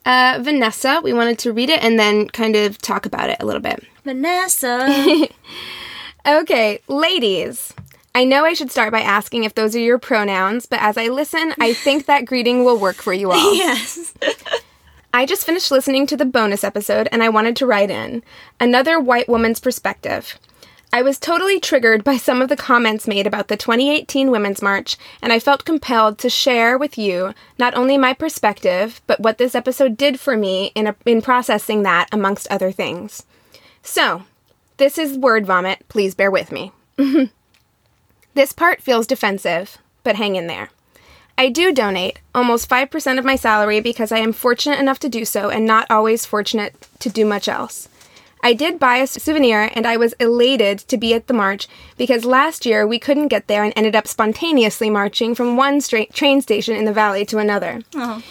uh, 0.05 0.39
Vanessa. 0.41 1.01
We 1.03 1.13
wanted 1.13 1.39
to 1.39 1.51
read 1.51 1.69
it 1.69 1.83
and 1.83 1.99
then 1.99 2.27
kind 2.29 2.55
of 2.55 2.77
talk 2.77 3.05
about 3.05 3.29
it 3.29 3.37
a 3.39 3.45
little 3.45 3.61
bit. 3.61 3.83
Vanessa. 4.03 5.27
Okay, 6.27 6.79
ladies. 6.87 7.73
I 8.15 8.23
know 8.23 8.45
I 8.45 8.53
should 8.53 8.71
start 8.71 8.91
by 8.91 9.01
asking 9.01 9.43
if 9.43 9.55
those 9.55 9.75
are 9.75 9.79
your 9.79 9.99
pronouns, 9.99 10.65
but 10.65 10.81
as 10.81 10.97
I 10.97 11.07
listen, 11.07 11.53
I 11.59 11.73
think 11.73 12.05
that 12.05 12.25
greeting 12.25 12.63
will 12.63 12.79
work 12.79 12.95
for 12.95 13.13
you 13.13 13.31
all. 13.31 13.55
yes. 13.55 14.13
I 15.13 15.25
just 15.25 15.45
finished 15.45 15.69
listening 15.69 16.07
to 16.07 16.17
the 16.17 16.25
bonus 16.25 16.63
episode 16.63 17.07
and 17.11 17.21
I 17.21 17.29
wanted 17.29 17.55
to 17.57 17.65
write 17.65 17.91
in 17.91 18.23
another 18.59 18.99
white 18.99 19.29
woman's 19.29 19.59
perspective. 19.59 20.39
I 20.93 21.01
was 21.01 21.19
totally 21.19 21.59
triggered 21.59 22.03
by 22.03 22.17
some 22.17 22.41
of 22.41 22.49
the 22.49 22.55
comments 22.55 23.07
made 23.07 23.27
about 23.27 23.49
the 23.49 23.57
2018 23.57 24.31
Women's 24.31 24.61
March, 24.61 24.97
and 25.21 25.33
I 25.33 25.39
felt 25.39 25.65
compelled 25.65 26.17
to 26.19 26.29
share 26.29 26.77
with 26.77 26.97
you 26.97 27.33
not 27.59 27.75
only 27.75 27.97
my 27.97 28.13
perspective, 28.13 29.01
but 29.05 29.19
what 29.19 29.37
this 29.37 29.55
episode 29.55 29.97
did 29.97 30.19
for 30.19 30.37
me 30.37 30.71
in, 30.75 30.87
a, 30.87 30.95
in 31.05 31.21
processing 31.21 31.83
that, 31.83 32.07
amongst 32.11 32.47
other 32.49 32.71
things. 32.71 33.25
So, 33.83 34.23
this 34.77 34.97
is 34.97 35.17
word 35.17 35.45
vomit. 35.45 35.85
Please 35.89 36.15
bear 36.15 36.31
with 36.31 36.51
me. 36.51 36.71
this 38.33 38.53
part 38.53 38.81
feels 38.81 39.07
defensive, 39.07 39.77
but 40.03 40.15
hang 40.15 40.35
in 40.35 40.47
there. 40.47 40.69
I 41.37 41.49
do 41.49 41.73
donate 41.73 42.19
almost 42.33 42.69
5% 42.69 43.19
of 43.19 43.25
my 43.25 43.35
salary 43.35 43.81
because 43.81 44.11
I 44.11 44.19
am 44.19 44.31
fortunate 44.31 44.79
enough 44.79 44.99
to 44.99 45.09
do 45.09 45.25
so 45.25 45.49
and 45.49 45.65
not 45.65 45.87
always 45.89 46.25
fortunate 46.25 46.87
to 46.99 47.09
do 47.09 47.25
much 47.25 47.49
else. 47.49 47.89
I 48.45 48.53
did 48.53 48.77
buy 48.77 48.97
a 48.97 49.07
souvenir 49.07 49.71
and 49.73 49.87
I 49.87 49.97
was 49.97 50.13
elated 50.19 50.77
to 50.77 50.97
be 50.97 51.15
at 51.15 51.25
the 51.25 51.33
march 51.33 51.67
because 51.97 52.25
last 52.25 52.63
year 52.63 52.85
we 52.85 52.99
couldn't 52.99 53.29
get 53.29 53.47
there 53.47 53.63
and 53.63 53.73
ended 53.75 53.95
up 53.95 54.07
spontaneously 54.07 54.87
marching 54.91 55.33
from 55.33 55.57
one 55.57 55.81
straight 55.81 56.13
train 56.13 56.41
station 56.41 56.75
in 56.75 56.85
the 56.85 56.93
valley 56.93 57.25
to 57.25 57.39
another. 57.39 57.81
Uh-huh. 57.95 58.21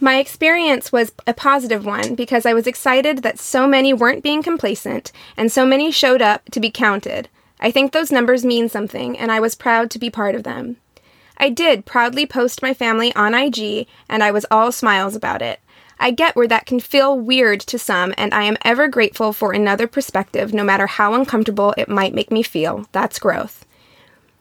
My 0.00 0.18
experience 0.18 0.90
was 0.90 1.12
a 1.24 1.32
positive 1.32 1.86
one 1.86 2.16
because 2.16 2.46
I 2.46 2.52
was 2.52 2.66
excited 2.66 3.18
that 3.18 3.38
so 3.38 3.68
many 3.68 3.94
weren't 3.94 4.24
being 4.24 4.42
complacent 4.42 5.12
and 5.36 5.52
so 5.52 5.64
many 5.64 5.92
showed 5.92 6.20
up 6.20 6.46
to 6.50 6.58
be 6.58 6.72
counted. 6.72 7.28
I 7.60 7.70
think 7.70 7.92
those 7.92 8.10
numbers 8.10 8.44
mean 8.44 8.68
something 8.68 9.16
and 9.16 9.30
I 9.30 9.38
was 9.38 9.54
proud 9.54 9.88
to 9.92 10.00
be 10.00 10.10
part 10.10 10.34
of 10.34 10.42
them. 10.42 10.78
I 11.36 11.48
did 11.48 11.86
proudly 11.86 12.26
post 12.26 12.60
my 12.60 12.74
family 12.74 13.14
on 13.14 13.34
IG, 13.34 13.86
and 14.10 14.22
I 14.22 14.30
was 14.30 14.44
all 14.50 14.72
smiles 14.72 15.16
about 15.16 15.40
it. 15.40 15.58
I 16.00 16.10
get 16.10 16.34
where 16.34 16.48
that 16.48 16.66
can 16.66 16.80
feel 16.80 17.16
weird 17.16 17.60
to 17.60 17.78
some, 17.78 18.14
and 18.16 18.34
I 18.34 18.44
am 18.44 18.56
ever 18.62 18.88
grateful 18.88 19.32
for 19.32 19.52
another 19.52 19.86
perspective, 19.86 20.52
no 20.52 20.64
matter 20.64 20.86
how 20.86 21.14
uncomfortable 21.14 21.74
it 21.76 21.88
might 21.88 22.14
make 22.14 22.32
me 22.32 22.42
feel. 22.42 22.86
That's 22.90 23.18
growth. 23.18 23.66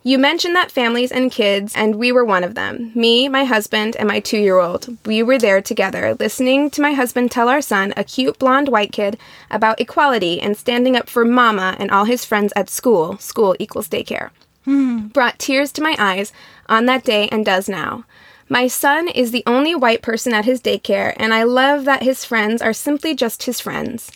You 0.02 0.18
mentioned 0.18 0.56
that 0.56 0.72
families 0.72 1.12
and 1.12 1.30
kids, 1.30 1.74
and 1.76 1.96
we 1.96 2.14
were 2.14 2.24
one 2.24 2.46
of 2.46 2.56
them. 2.56 2.94
Me, 2.96 3.28
my 3.28 3.44
husband, 3.44 3.98
and 3.98 4.08
my 4.08 4.22
two 4.22 4.40
year 4.40 4.58
old. 4.58 4.98
We 5.06 5.22
were 5.22 5.38
there 5.38 5.62
together, 5.62 6.16
listening 6.18 6.70
to 6.72 6.82
my 6.82 6.94
husband 6.94 7.30
tell 7.30 7.50
our 7.50 7.62
son, 7.62 7.94
a 7.98 8.06
cute 8.06 8.40
blonde 8.40 8.70
white 8.70 8.94
kid, 8.94 9.18
about 9.52 9.82
equality 9.82 10.40
and 10.40 10.56
standing 10.56 10.96
up 10.96 11.10
for 11.10 11.26
mama 11.26 11.76
and 11.78 11.92
all 11.92 12.06
his 12.06 12.24
friends 12.24 12.54
at 12.56 12.70
school. 12.70 13.18
School 13.18 13.58
equals 13.60 13.90
daycare 13.90 14.30
hmm. 14.70 15.08
brought 15.08 15.40
tears 15.40 15.72
to 15.74 15.82
my 15.82 15.96
eyes 15.98 16.32
on 16.68 16.86
that 16.86 17.04
day 17.04 17.28
and 17.30 17.46
does 17.46 17.68
now. 17.68 18.06
My 18.50 18.68
son 18.68 19.08
is 19.08 19.30
the 19.30 19.44
only 19.46 19.76
white 19.76 20.02
person 20.02 20.34
at 20.34 20.46
his 20.46 20.60
daycare, 20.60 21.14
and 21.18 21.34
I 21.34 21.44
love 21.44 21.86
that 21.86 22.02
his 22.02 22.26
friends 22.26 22.62
are 22.62 22.74
simply 22.74 23.14
just 23.14 23.44
his 23.44 23.60
friends. 23.60 24.12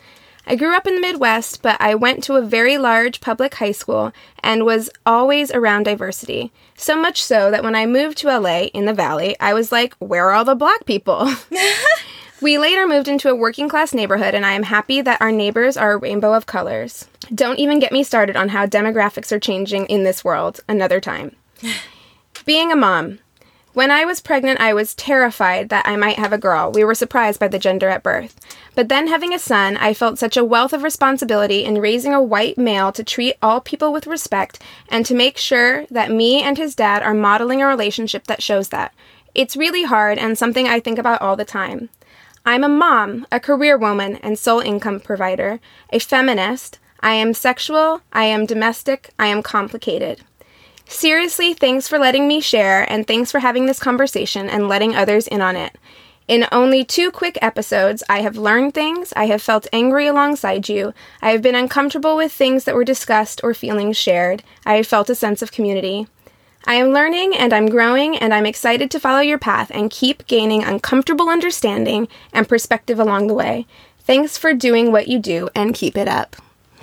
I 0.47 0.55
grew 0.55 0.75
up 0.75 0.87
in 0.87 0.95
the 0.95 1.01
Midwest, 1.01 1.61
but 1.61 1.79
I 1.79 1.95
went 1.95 2.23
to 2.23 2.35
a 2.35 2.41
very 2.41 2.77
large 2.77 3.21
public 3.21 3.53
high 3.53 3.71
school 3.71 4.11
and 4.39 4.65
was 4.65 4.89
always 5.05 5.51
around 5.51 5.83
diversity. 5.83 6.51
So 6.75 6.99
much 6.99 7.23
so 7.23 7.51
that 7.51 7.63
when 7.63 7.75
I 7.75 7.85
moved 7.85 8.17
to 8.19 8.37
LA 8.39 8.63
in 8.73 8.85
the 8.85 8.93
Valley, 8.93 9.37
I 9.39 9.53
was 9.53 9.71
like, 9.71 9.93
where 9.99 10.29
are 10.29 10.33
all 10.33 10.45
the 10.45 10.55
black 10.55 10.85
people? 10.85 11.31
We 12.43 12.57
later 12.57 12.85
moved 12.85 13.07
into 13.07 13.29
a 13.29 13.35
working 13.35 13.69
class 13.69 13.93
neighborhood, 13.93 14.33
and 14.33 14.45
I 14.45 14.51
am 14.51 14.63
happy 14.63 14.99
that 14.99 15.21
our 15.21 15.31
neighbors 15.31 15.77
are 15.77 15.93
a 15.93 15.97
rainbow 15.97 16.33
of 16.33 16.45
colors. 16.45 17.07
Don't 17.33 17.57
even 17.57 17.79
get 17.79 17.93
me 17.93 18.03
started 18.03 18.35
on 18.35 18.49
how 18.49 18.65
demographics 18.65 19.31
are 19.31 19.39
changing 19.39 19.85
in 19.85 20.03
this 20.03 20.25
world, 20.25 20.59
another 20.67 20.99
time. 20.99 21.37
Being 22.45 22.69
a 22.69 22.75
mom. 22.75 23.19
When 23.73 23.89
I 23.89 24.05
was 24.05 24.21
pregnant, 24.21 24.59
I 24.61 24.75
was 24.75 24.93
terrified 24.93 25.69
that 25.69 25.87
I 25.87 25.95
might 25.95 26.19
have 26.19 26.31
a 26.31 26.37
girl. 26.37 26.71
We 26.71 26.83
were 26.83 26.93
surprised 26.93 27.39
by 27.39 27.47
the 27.47 27.57
gender 27.57 27.89
at 27.89 28.03
birth. 28.03 28.39
But 28.75 28.87
then 28.87 29.07
having 29.07 29.33
a 29.33 29.39
son, 29.39 29.77
I 29.77 29.95
felt 29.95 30.19
such 30.19 30.37
a 30.37 30.43
wealth 30.43 30.73
of 30.73 30.83
responsibility 30.83 31.65
in 31.65 31.81
raising 31.81 32.13
a 32.13 32.21
white 32.21 32.55
male 32.55 32.91
to 32.91 33.03
treat 33.03 33.35
all 33.41 33.61
people 33.61 33.91
with 33.91 34.05
respect 34.05 34.61
and 34.89 35.03
to 35.07 35.15
make 35.15 35.39
sure 35.39 35.87
that 35.87 36.11
me 36.11 36.43
and 36.43 36.55
his 36.55 36.75
dad 36.75 37.01
are 37.01 37.15
modeling 37.15 37.63
a 37.63 37.67
relationship 37.67 38.27
that 38.27 38.43
shows 38.43 38.69
that. 38.69 38.93
It's 39.33 39.57
really 39.57 39.85
hard 39.85 40.19
and 40.19 40.37
something 40.37 40.67
I 40.67 40.79
think 40.79 40.99
about 40.99 41.23
all 41.23 41.35
the 41.35 41.43
time. 41.43 41.89
I'm 42.45 42.63
a 42.63 42.69
mom, 42.69 43.25
a 43.31 43.39
career 43.39 43.75
woman, 43.75 44.17
and 44.17 44.37
sole 44.37 44.59
income 44.59 44.99
provider, 44.99 45.59
a 45.91 45.97
feminist. 45.97 46.77
I 46.99 47.13
am 47.13 47.33
sexual, 47.33 48.01
I 48.13 48.25
am 48.25 48.45
domestic, 48.45 49.09
I 49.17 49.27
am 49.27 49.41
complicated. 49.41 50.21
Seriously, 50.93 51.55
thanks 51.55 51.87
for 51.87 51.97
letting 51.97 52.27
me 52.27 52.39
share, 52.39 52.89
and 52.89 53.05
thanks 53.05 53.31
for 53.31 53.39
having 53.39 53.65
this 53.65 53.79
conversation 53.79 54.47
and 54.47 54.69
letting 54.69 54.95
others 54.95 55.27
in 55.27 55.41
on 55.41 55.55
it. 55.55 55.75
In 56.27 56.47
only 56.51 56.85
two 56.85 57.09
quick 57.09 57.37
episodes, 57.41 58.03
I 58.07 58.21
have 58.21 58.37
learned 58.37 58.75
things, 58.75 59.11
I 59.15 59.25
have 59.25 59.41
felt 59.41 59.67
angry 59.73 60.05
alongside 60.05 60.69
you, 60.69 60.93
I 61.19 61.31
have 61.31 61.41
been 61.41 61.55
uncomfortable 61.55 62.15
with 62.15 62.31
things 62.31 62.63
that 62.63 62.75
were 62.75 62.85
discussed 62.85 63.41
or 63.43 63.55
feelings 63.55 63.97
shared, 63.97 64.43
I 64.67 64.75
have 64.75 64.87
felt 64.87 65.09
a 65.09 65.15
sense 65.15 65.41
of 65.41 65.51
community. 65.51 66.07
I 66.65 66.75
am 66.75 66.93
learning 66.93 67.35
and 67.35 67.53
I'm 67.53 67.69
growing, 67.69 68.15
and 68.15 68.31
I'm 68.31 68.45
excited 68.45 68.91
to 68.91 68.99
follow 68.99 69.19
your 69.19 69.39
path 69.39 69.71
and 69.73 69.89
keep 69.89 70.27
gaining 70.27 70.63
uncomfortable 70.63 71.27
understanding 71.27 72.07
and 72.31 72.47
perspective 72.47 72.99
along 72.99 73.27
the 73.27 73.33
way. 73.33 73.65
Thanks 74.01 74.37
for 74.37 74.53
doing 74.53 74.91
what 74.91 75.07
you 75.07 75.17
do 75.17 75.49
and 75.55 75.73
keep 75.73 75.97
it 75.97 76.07
up. 76.07 76.35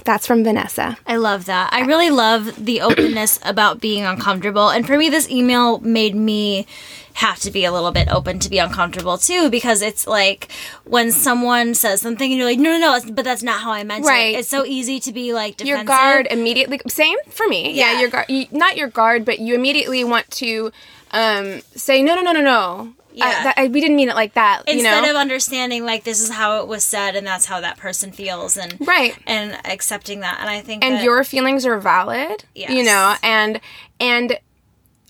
That's 0.04 0.26
from 0.26 0.44
Vanessa. 0.44 0.96
I 1.06 1.16
love 1.16 1.44
that. 1.46 1.72
I 1.72 1.80
really 1.82 2.10
love 2.10 2.64
the 2.64 2.80
openness 2.88 3.38
about 3.44 3.80
being 3.80 4.04
uncomfortable. 4.04 4.68
And 4.70 4.86
for 4.86 4.96
me, 4.96 5.08
this 5.08 5.28
email 5.30 5.78
made 5.80 6.14
me 6.14 6.66
have 7.14 7.38
to 7.40 7.50
be 7.50 7.64
a 7.64 7.72
little 7.72 7.90
bit 7.90 8.08
open 8.08 8.38
to 8.38 8.48
be 8.48 8.58
uncomfortable 8.58 9.18
too, 9.18 9.50
because 9.50 9.82
it's 9.82 10.06
like 10.06 10.50
when 10.84 11.10
someone 11.12 11.74
says 11.74 12.00
something 12.00 12.30
and 12.30 12.38
you're 12.38 12.48
like, 12.48 12.58
no, 12.58 12.78
no, 12.78 12.98
no, 12.98 13.12
but 13.12 13.24
that's 13.24 13.42
not 13.42 13.60
how 13.60 13.72
I 13.72 13.82
meant 13.84 14.06
Right. 14.06 14.34
it. 14.34 14.38
It's 14.38 14.48
so 14.48 14.64
easy 14.64 15.00
to 15.00 15.12
be 15.12 15.32
like 15.34 15.56
defensive. 15.56 15.76
Your 15.78 15.84
guard 15.84 16.28
immediately. 16.30 16.80
Same 16.88 17.16
for 17.28 17.46
me. 17.48 17.72
Yeah, 17.72 17.92
Yeah. 17.94 18.00
your 18.00 18.10
guard. 18.10 18.26
Not 18.52 18.76
your 18.76 18.88
guard, 18.88 19.24
but 19.24 19.38
you 19.40 19.54
immediately 19.54 20.04
want 20.04 20.30
to 20.32 20.70
um, 21.10 21.60
say 21.74 22.00
no, 22.02 22.14
no, 22.14 22.22
no, 22.22 22.32
no, 22.32 22.40
no. 22.42 22.92
Yeah. 23.12 23.26
Uh, 23.26 23.42
that, 23.44 23.54
I, 23.56 23.66
we 23.68 23.80
didn't 23.80 23.96
mean 23.96 24.08
it 24.08 24.14
like 24.14 24.34
that. 24.34 24.62
Instead 24.68 24.96
you 24.96 25.02
know? 25.02 25.10
of 25.10 25.16
understanding 25.16 25.84
like 25.84 26.04
this 26.04 26.20
is 26.20 26.30
how 26.30 26.60
it 26.60 26.68
was 26.68 26.84
said 26.84 27.16
and 27.16 27.26
that's 27.26 27.46
how 27.46 27.60
that 27.60 27.76
person 27.76 28.12
feels 28.12 28.56
and 28.56 28.76
Right. 28.80 29.16
and 29.26 29.58
accepting 29.64 30.20
that 30.20 30.38
and 30.40 30.48
I 30.48 30.60
think 30.60 30.84
and 30.84 30.96
that, 30.96 31.04
your 31.04 31.24
feelings 31.24 31.66
are 31.66 31.78
valid 31.78 32.44
you 32.54 32.84
know 32.84 33.16
and 33.22 33.60
and 33.98 34.38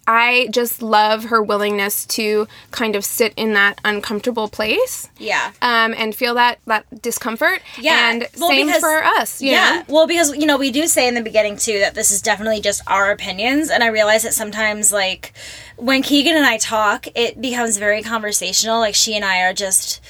i 0.06 0.48
just 0.50 0.82
love 0.82 1.24
her 1.24 1.42
willingness 1.42 2.04
to 2.06 2.48
kind 2.70 2.96
of 2.96 3.04
sit 3.04 3.32
in 3.36 3.52
that 3.52 3.78
uncomfortable 3.84 4.48
place 4.48 5.08
yeah 5.18 5.52
um, 5.62 5.94
and 5.96 6.14
feel 6.14 6.34
that 6.34 6.58
that 6.66 6.84
discomfort 7.02 7.60
Yeah. 7.78 8.10
and 8.10 8.26
Well, 8.38 8.48
same 8.48 8.66
because- 8.66 8.80
for 8.80 9.04
us 9.04 9.40
yeah. 9.42 9.82
know 9.88 9.94
Well, 9.94 10.06
because 10.06 10.34
you 10.36 10.46
know 10.46 10.56
we 10.56 10.70
do 10.70 10.86
say 10.86 11.06
in 11.06 11.14
the 11.14 11.22
beginning 11.22 11.56
too 11.56 11.78
that 11.80 11.94
this 11.94 12.10
is 12.10 12.20
definitely 12.22 12.60
just 12.60 12.82
our 12.86 13.10
opinions, 13.10 13.70
and 13.70 13.82
I 13.84 13.88
realize 13.88 14.22
that 14.22 14.34
sometimes 14.34 14.92
like 14.92 15.32
when 15.76 16.02
Keegan 16.02 16.36
and 16.36 16.46
I 16.46 16.58
talk, 16.58 17.06
it 17.14 17.40
becomes 17.40 17.76
very 17.78 18.02
conversational. 18.02 18.78
Like 18.80 18.94
she 18.94 19.14
and 19.16 19.24
I 19.24 19.42
are 19.42 19.52
just 19.54 20.00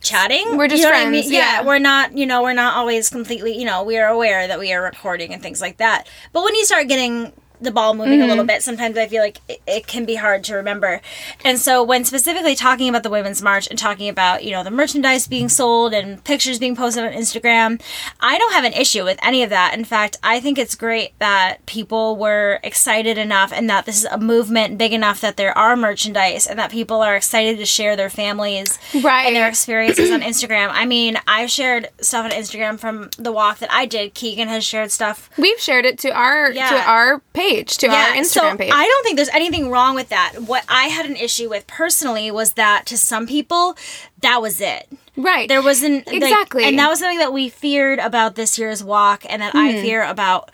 chatting. 0.00 0.56
We're 0.56 0.68
just 0.68 0.78
You 0.82 0.88
know 0.88 0.94
what 0.94 0.98
I 0.98 1.10
friends, 1.10 1.26
mean? 1.26 1.32
yeah. 1.34 1.62
we're 1.64 1.78
not. 1.78 2.16
You 2.16 2.26
know, 2.26 2.42
we're 2.42 2.54
not 2.54 2.74
always 2.76 3.08
completely. 3.10 3.56
You 3.58 3.64
know, 3.66 3.82
we 3.82 3.98
are 3.98 4.08
aware 4.08 4.46
that 4.48 4.58
we 4.58 4.72
are 4.72 4.82
recording 4.82 5.32
and 5.32 5.42
things 5.42 5.60
like 5.60 5.76
that. 5.76 6.08
But 6.32 6.42
when 6.44 6.54
you 6.54 6.64
start 6.64 6.88
getting 6.88 7.32
the 7.60 7.70
ball 7.70 7.94
moving 7.94 8.22
a 8.22 8.26
little 8.26 8.38
mm-hmm. 8.38 8.46
bit, 8.46 8.62
sometimes 8.62 8.96
I 8.96 9.06
feel 9.06 9.22
like 9.22 9.38
it, 9.48 9.60
it 9.66 9.86
can 9.86 10.04
be 10.04 10.14
hard 10.16 10.44
to 10.44 10.54
remember. 10.54 11.00
And 11.44 11.58
so 11.58 11.82
when 11.82 12.04
specifically 12.04 12.54
talking 12.54 12.88
about 12.88 13.02
the 13.02 13.10
Women's 13.10 13.42
March 13.42 13.68
and 13.68 13.78
talking 13.78 14.08
about, 14.08 14.44
you 14.44 14.50
know, 14.52 14.64
the 14.64 14.70
merchandise 14.70 15.26
being 15.26 15.48
sold 15.48 15.92
and 15.92 16.22
pictures 16.24 16.58
being 16.58 16.76
posted 16.76 17.04
on 17.04 17.12
Instagram, 17.12 17.80
I 18.20 18.38
don't 18.38 18.52
have 18.52 18.64
an 18.64 18.72
issue 18.72 19.04
with 19.04 19.18
any 19.22 19.42
of 19.42 19.50
that. 19.50 19.74
In 19.74 19.84
fact, 19.84 20.16
I 20.22 20.40
think 20.40 20.58
it's 20.58 20.74
great 20.74 21.18
that 21.18 21.64
people 21.66 22.16
were 22.16 22.60
excited 22.62 23.18
enough 23.18 23.52
and 23.52 23.68
that 23.70 23.86
this 23.86 23.96
is 23.98 24.04
a 24.06 24.18
movement 24.18 24.78
big 24.78 24.92
enough 24.92 25.20
that 25.20 25.36
there 25.36 25.56
are 25.56 25.76
merchandise 25.76 26.46
and 26.46 26.58
that 26.58 26.70
people 26.70 27.02
are 27.02 27.16
excited 27.16 27.58
to 27.58 27.66
share 27.66 27.96
their 27.96 28.10
families 28.10 28.78
Right. 29.02 29.26
and 29.26 29.36
their 29.36 29.48
experiences 29.48 30.10
on 30.10 30.20
Instagram. 30.30 30.68
I 30.70 30.86
mean, 30.86 31.18
I've 31.26 31.50
shared 31.50 31.88
stuff 32.00 32.24
on 32.24 32.30
Instagram 32.30 32.78
from 32.78 33.10
the 33.18 33.32
walk 33.32 33.58
that 33.58 33.72
I 33.72 33.86
did. 33.86 34.14
Keegan 34.14 34.48
has 34.48 34.64
shared 34.64 34.90
stuff 34.90 35.28
we've 35.36 35.58
shared 35.60 35.84
it 35.84 35.98
to 35.98 36.10
our 36.12 36.50
Yeah. 36.52 36.70
to 36.70 36.76
our 36.88 37.18
page 37.32 37.49
to 37.78 37.86
our 37.88 38.14
instagram 38.14 38.24
so 38.52 38.56
page 38.56 38.70
I 38.72 38.86
don't 38.86 39.04
think 39.04 39.16
there's 39.16 39.28
anything 39.30 39.70
wrong 39.70 39.94
with 39.94 40.08
that. 40.10 40.34
What 40.46 40.64
I 40.68 40.84
had 40.84 41.06
an 41.06 41.16
issue 41.16 41.48
with 41.48 41.66
personally 41.66 42.30
was 42.30 42.54
that 42.54 42.86
to 42.86 42.96
some 42.96 43.26
people, 43.26 43.76
that 44.22 44.40
was 44.40 44.60
it. 44.60 44.88
right 45.16 45.48
There 45.48 45.62
wasn't 45.62 46.06
like- 46.06 46.16
Exactly. 46.16 46.64
and 46.64 46.78
that 46.78 46.88
was 46.88 46.98
something 47.00 47.18
that 47.18 47.32
we 47.32 47.48
feared 47.48 47.98
about 47.98 48.34
this 48.34 48.58
year's 48.58 48.82
walk, 48.84 49.24
and 49.28 49.40
that 49.42 49.52
Hmm. 49.52 49.58
I 49.58 49.72
fear 49.80 50.02
about 50.04 50.50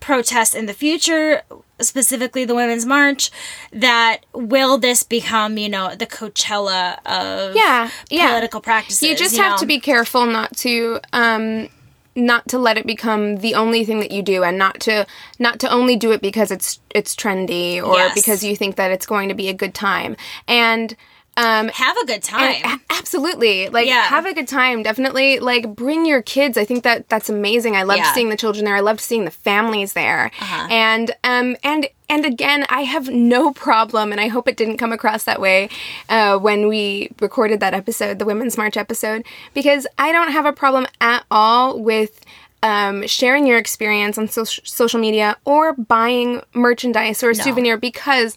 protests 0.00 0.54
in 0.54 0.66
the 0.66 0.72
future, 0.74 1.42
specifically 1.80 2.44
the 2.44 2.54
Women's 2.54 2.86
March. 2.86 3.30
That 3.72 4.18
will 4.32 4.78
this 4.78 5.02
become, 5.02 5.58
you 5.58 5.68
know, 5.68 5.94
the 5.94 6.06
Coachella 6.06 6.98
of 7.06 7.54
yeah 7.56 7.90
yeah 8.10 8.28
political 8.28 8.60
practices? 8.60 9.02
you 9.02 9.14
just 9.16 9.36
have 9.36 9.52
know? 9.52 9.58
to 9.58 9.66
be 9.66 9.80
careful 9.80 10.24
not 10.26 10.56
to 10.58 11.00
um 11.12 11.68
not 12.18 12.48
to 12.48 12.58
let 12.58 12.76
it 12.76 12.86
become 12.86 13.36
the 13.36 13.54
only 13.54 13.84
thing 13.84 14.00
that 14.00 14.10
you 14.10 14.22
do 14.22 14.42
and 14.42 14.58
not 14.58 14.80
to 14.80 15.06
not 15.38 15.58
to 15.60 15.70
only 15.70 15.96
do 15.96 16.10
it 16.12 16.20
because 16.20 16.50
it's 16.50 16.80
it's 16.94 17.14
trendy 17.14 17.82
or 17.82 17.94
Yes. 17.96 18.14
because 18.14 18.42
you 18.44 18.56
think 18.56 18.76
that 18.76 18.90
it's 18.90 19.06
going 19.06 19.28
to 19.28 19.34
be 19.34 19.48
a 19.48 19.54
good 19.54 19.72
time 19.72 20.16
and 20.46 20.96
um 21.36 21.68
have 21.68 21.96
a 21.98 22.04
good 22.06 22.22
time. 22.22 22.56
and 22.64 22.80
absolutely 22.90 23.68
like 23.68 23.86
Yeah. 23.86 24.02
have 24.06 24.26
a 24.26 24.34
good 24.34 24.48
time 24.48 24.82
definitely 24.82 25.38
like 25.38 25.74
bring 25.76 26.04
your 26.04 26.20
kids 26.22 26.58
i 26.58 26.64
think 26.64 26.82
that 26.82 27.08
that's 27.08 27.28
amazing 27.28 27.76
i 27.76 27.84
loved 27.84 27.98
Yeah. 27.98 28.04
Uh-huh. 28.06 28.14
seeing 28.14 28.28
the 28.30 28.36
children 28.36 28.64
there 28.64 28.74
i 28.74 28.80
loved 28.80 29.00
seeing 29.00 29.24
the 29.24 29.30
families 29.30 29.92
there 29.92 30.30
and 30.70 31.12
um 31.22 31.56
and 31.62 31.88
and 32.08 32.24
again 32.24 32.64
i 32.68 32.82
have 32.82 33.08
no 33.08 33.52
problem 33.52 34.12
and 34.12 34.20
i 34.20 34.28
hope 34.28 34.48
it 34.48 34.56
didn't 34.56 34.76
come 34.78 34.92
across 34.92 35.24
that 35.24 35.40
way 35.40 35.68
uh, 36.08 36.38
when 36.38 36.68
we 36.68 37.10
recorded 37.20 37.60
that 37.60 37.74
episode 37.74 38.18
the 38.18 38.24
women's 38.24 38.56
march 38.56 38.76
episode 38.76 39.24
because 39.54 39.86
i 39.98 40.12
don't 40.12 40.32
have 40.32 40.46
a 40.46 40.52
problem 40.52 40.86
at 41.00 41.24
all 41.30 41.78
with 41.80 42.24
um, 42.62 43.06
sharing 43.06 43.46
your 43.46 43.56
experience 43.56 44.18
on 44.18 44.26
so- 44.26 44.42
social 44.42 44.98
media 44.98 45.36
or 45.44 45.74
buying 45.74 46.42
merchandise 46.54 47.22
or 47.22 47.30
a 47.30 47.34
souvenir 47.36 47.76
because 47.76 48.36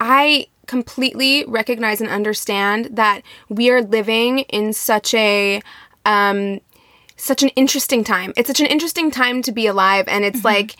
I 0.00 0.48
completely 0.66 1.44
recognize 1.46 2.00
and 2.00 2.10
understand 2.10 2.90
that 2.96 3.22
we 3.48 3.70
are 3.70 3.80
living 3.82 4.40
in 4.40 4.72
such 4.72 5.14
a 5.14 5.62
um 6.04 6.60
such 7.16 7.42
an 7.42 7.48
interesting 7.50 8.02
time. 8.04 8.32
It's 8.36 8.48
such 8.48 8.60
an 8.60 8.66
interesting 8.66 9.10
time 9.10 9.40
to 9.42 9.52
be 9.52 9.66
alive 9.66 10.06
and 10.08 10.24
Mm-hmm. 10.24 10.36
it's 10.36 10.44
like 10.44 10.76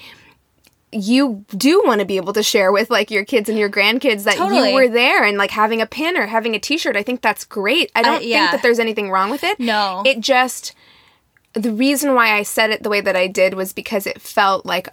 you 0.94 1.44
do 1.50 1.83
want 1.85 2.00
to 2.00 2.04
be 2.04 2.16
able 2.16 2.33
to 2.33 2.42
share 2.42 2.72
with 2.72 2.90
like 2.90 3.11
your 3.11 3.24
kids 3.24 3.48
and 3.48 3.59
your 3.59 3.68
grandkids 3.68 4.24
that 4.24 4.37
Totally. 4.37 4.68
you 4.68 4.74
were 4.74 4.88
there 4.88 5.24
and 5.24 5.37
like 5.37 5.50
having 5.50 5.80
a 5.80 5.87
pin 5.87 6.16
or 6.16 6.26
having 6.26 6.54
a 6.54 6.59
t-shirt. 6.59 6.96
I 6.96 7.02
think 7.02 7.20
that's 7.20 7.44
great. 7.44 7.90
I 7.94 8.02
don't 8.02 8.24
yeah. 8.24 8.38
think 8.38 8.50
that 8.52 8.62
there's 8.62 8.78
anything 8.78 9.11
wrong 9.11 9.30
with 9.30 9.44
it. 9.44 9.59
No. 9.59 10.02
It 10.07 10.20
just 10.20 10.74
the 11.52 11.72
reason 11.72 12.14
why 12.14 12.33
I 12.33 12.42
said 12.42 12.70
it 12.70 12.83
the 12.83 12.88
way 12.88 13.00
that 13.00 13.16
I 13.16 13.26
did 13.26 13.54
was 13.54 13.72
because 13.72 14.07
it 14.07 14.20
felt 14.20 14.66
like 14.66 14.88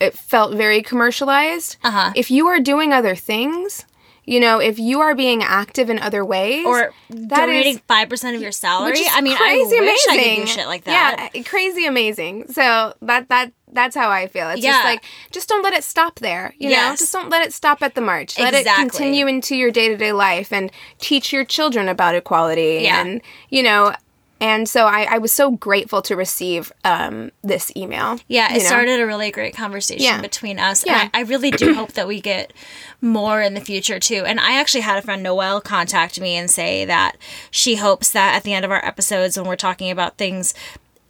it 0.00 0.14
felt 0.14 0.54
very 0.54 0.82
commercialized. 0.82 1.76
Uh-huh. 1.82 2.12
If 2.14 2.30
you 2.30 2.46
are 2.48 2.60
doing 2.60 2.92
other 2.92 3.16
things, 3.16 3.84
you 4.24 4.38
know, 4.40 4.60
if 4.60 4.78
you 4.78 5.00
are 5.00 5.14
being 5.14 5.42
active 5.42 5.90
in 5.90 5.98
other 5.98 6.24
ways, 6.24 6.64
or 6.64 6.92
that 7.10 7.28
donating 7.40 7.78
five 7.88 8.08
percent 8.08 8.36
of 8.36 8.42
your 8.42 8.52
salary. 8.52 8.92
which 8.92 9.00
is 9.00 9.08
I 9.12 9.20
mean, 9.20 9.36
crazy 9.36 9.76
I 9.76 9.80
wish 9.80 10.06
amazing. 10.08 10.32
I 10.32 10.34
could 10.36 10.40
do 10.42 10.46
shit 10.46 10.66
like 10.66 10.84
that. 10.84 11.30
Yeah, 11.32 11.40
uh, 11.40 11.44
crazy 11.44 11.86
amazing. 11.86 12.48
So 12.52 12.94
that 13.02 13.28
that 13.28 13.52
that's 13.72 13.96
how 13.96 14.10
I 14.10 14.26
feel. 14.28 14.50
It's 14.50 14.62
Yeah. 14.62 14.72
just 14.72 14.84
like 14.84 15.04
just 15.30 15.48
don't 15.48 15.62
let 15.62 15.72
it 15.72 15.82
stop 15.82 16.18
there. 16.20 16.54
You 16.58 16.70
know, 16.70 16.94
just 16.96 17.12
don't 17.12 17.30
let 17.30 17.44
it 17.46 17.52
stop 17.52 17.82
at 17.82 17.94
the 17.94 18.00
march. 18.00 18.38
Let 18.38 18.54
Exactly. 18.54 18.84
it 18.84 18.90
continue 18.90 19.26
into 19.26 19.56
your 19.56 19.70
day 19.70 19.88
to 19.88 19.96
day 19.96 20.12
life 20.12 20.52
and 20.52 20.70
teach 20.98 21.32
your 21.32 21.44
children 21.44 21.88
about 21.88 22.14
equality. 22.14 22.80
Yeah. 22.82 23.00
and 23.00 23.20
you 23.50 23.62
know. 23.62 23.94
And 24.42 24.68
so 24.68 24.86
I, 24.86 25.06
I 25.08 25.18
was 25.18 25.30
so 25.30 25.52
grateful 25.52 26.02
to 26.02 26.16
receive 26.16 26.72
um, 26.84 27.30
this 27.42 27.70
email. 27.76 28.18
Yeah, 28.26 28.50
it 28.52 28.56
you 28.56 28.58
know? 28.64 28.64
started 28.66 28.98
a 28.98 29.06
really 29.06 29.30
great 29.30 29.54
conversation 29.54 30.02
Yeah. 30.04 30.20
between 30.20 30.58
us. 30.58 30.84
Yeah. 30.84 31.02
And 31.02 31.10
I, 31.14 31.20
I 31.20 31.22
really 31.22 31.52
do 31.52 31.74
hope 31.74 31.92
that 31.92 32.08
we 32.08 32.20
get 32.20 32.52
more 33.00 33.40
in 33.40 33.54
the 33.54 33.60
future 33.60 34.00
too. 34.00 34.24
And 34.26 34.40
I 34.40 34.58
actually 34.58 34.80
had 34.80 34.98
a 34.98 35.02
friend, 35.02 35.22
Noelle, 35.22 35.60
contact 35.60 36.20
me 36.20 36.34
and 36.34 36.50
say 36.50 36.84
that 36.84 37.16
she 37.52 37.76
hopes 37.76 38.10
that 38.10 38.34
at 38.34 38.42
the 38.42 38.52
end 38.52 38.64
of 38.64 38.72
our 38.72 38.84
episodes, 38.84 39.36
when 39.38 39.46
we're 39.46 39.54
talking 39.54 39.92
about 39.92 40.18
things, 40.18 40.54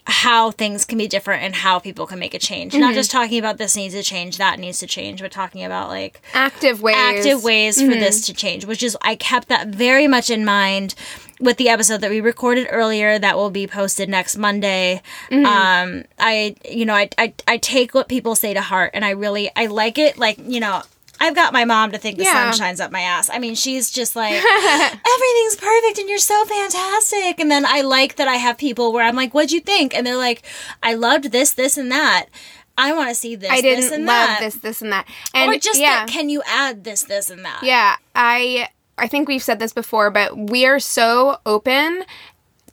how 0.05 0.51
things 0.51 0.85
can 0.85 0.99
be 0.99 1.07
different 1.07 1.42
and 1.45 1.55
how 1.55 1.79
people 1.79 2.07
can 2.07 2.18
make 2.18 2.35
a 2.35 2.38
change. 2.38 2.73
Mm-hmm. 2.73 2.81
Not 2.83 2.95
just 2.95 3.11
talking 3.11 3.38
about 3.38 3.57
this 3.57 3.77
needs 3.77 3.95
to 3.95 4.03
change, 4.03 4.37
that 4.37 4.59
needs 4.59 4.79
to 4.81 4.87
change, 4.87 5.23
but 5.23 5.31
talking 5.33 5.64
about 5.64 5.88
like 5.88 6.21
active 6.35 6.83
ways. 6.83 6.97
active 6.99 7.42
ways 7.45 7.79
Mm-hmm. 7.79 7.92
for 7.92 7.99
this 7.99 8.27
to 8.27 8.35
change, 8.35 8.66
which 8.66 8.83
is 8.83 8.95
I 9.01 9.14
kept 9.14 9.49
that 9.49 9.68
very 9.68 10.07
much 10.07 10.29
in 10.29 10.45
mind 10.45 10.95
with 11.42 11.57
the 11.59 11.68
episode 11.68 12.00
that 12.00 12.11
we 12.11 12.20
recorded 12.20 12.68
earlier 12.70 13.18
that 13.18 13.37
will 13.37 13.50
be 13.50 13.66
posted 13.66 14.09
next 14.09 14.37
Monday. 14.38 15.02
Mm-hmm. 15.31 15.44
Um, 15.44 16.05
I 16.18 16.57
you 16.68 16.87
know 16.87 16.94
I, 16.94 17.09
I 17.18 17.35
I 17.46 17.57
take 17.59 17.92
what 17.94 18.09
people 18.09 18.35
say 18.35 18.55
to 18.55 18.62
heart, 18.62 18.92
and 18.94 19.05
I 19.05 19.11
really 19.11 19.50
I 19.57 19.66
like 19.66 19.98
it. 19.98 20.16
Like 20.16 20.38
you 20.38 20.61
know. 20.61 20.83
I've 21.20 21.37
got 21.37 21.52
my 21.52 21.64
mom 21.64 21.92
to 21.92 21.98
think 21.98 22.18
the 22.18 22.24
Yeah. 22.24 22.50
sun 22.50 22.59
shines 22.59 22.81
up 22.81 22.90
my 22.90 23.02
ass. 23.02 23.31
I 23.31 23.38
mean, 23.38 23.55
she's 23.55 23.92
just 23.92 24.16
like, 24.16 24.33
everything's 24.35 25.57
perfect 25.57 25.98
and 26.00 26.09
you're 26.09 26.18
so 26.18 26.44
fantastic. 26.46 27.38
And 27.38 27.48
then 27.48 27.64
I 27.64 27.83
like 27.83 28.16
that 28.16 28.26
I 28.26 28.37
have 28.37 28.59
people 28.59 28.92
where 28.92 29.05
I'm 29.05 29.14
like, 29.14 29.33
what'd 29.33 29.52
you 29.52 29.61
think? 29.61 29.94
And 29.94 30.05
they're 30.05 30.16
like, 30.16 30.42
I 30.83 30.94
loved 30.94 31.31
this, 31.31 31.52
this, 31.52 31.78
and 31.78 31.92
that. 31.92 32.26
I 32.76 32.92
want 32.92 33.09
to 33.11 33.14
see 33.14 33.37
this, 33.37 33.50
I 33.52 33.61
this, 33.61 33.85
didn't 33.85 33.92
and 33.94 34.07
love 34.07 34.28
that. 34.28 34.40
this, 34.40 34.55
this, 34.57 34.83
and 34.83 34.90
that. 34.90 35.07
And 35.33 35.52
or 35.55 35.59
just 35.61 35.78
yeah, 35.78 36.07
that, 36.07 36.09
can 36.09 36.28
you 36.28 36.42
add 36.44 36.83
this, 36.83 37.02
this, 37.05 37.31
and 37.31 37.44
that? 37.44 37.61
yeah. 37.62 37.96
I 38.16 38.68
I 38.98 39.09
think 39.09 39.28
we've 39.28 39.42
said 39.42 39.59
this 39.59 39.72
before, 39.72 40.11
but 40.11 40.37
we 40.37 40.66
are 40.66 40.78
so 40.78 41.38
open 41.46 42.05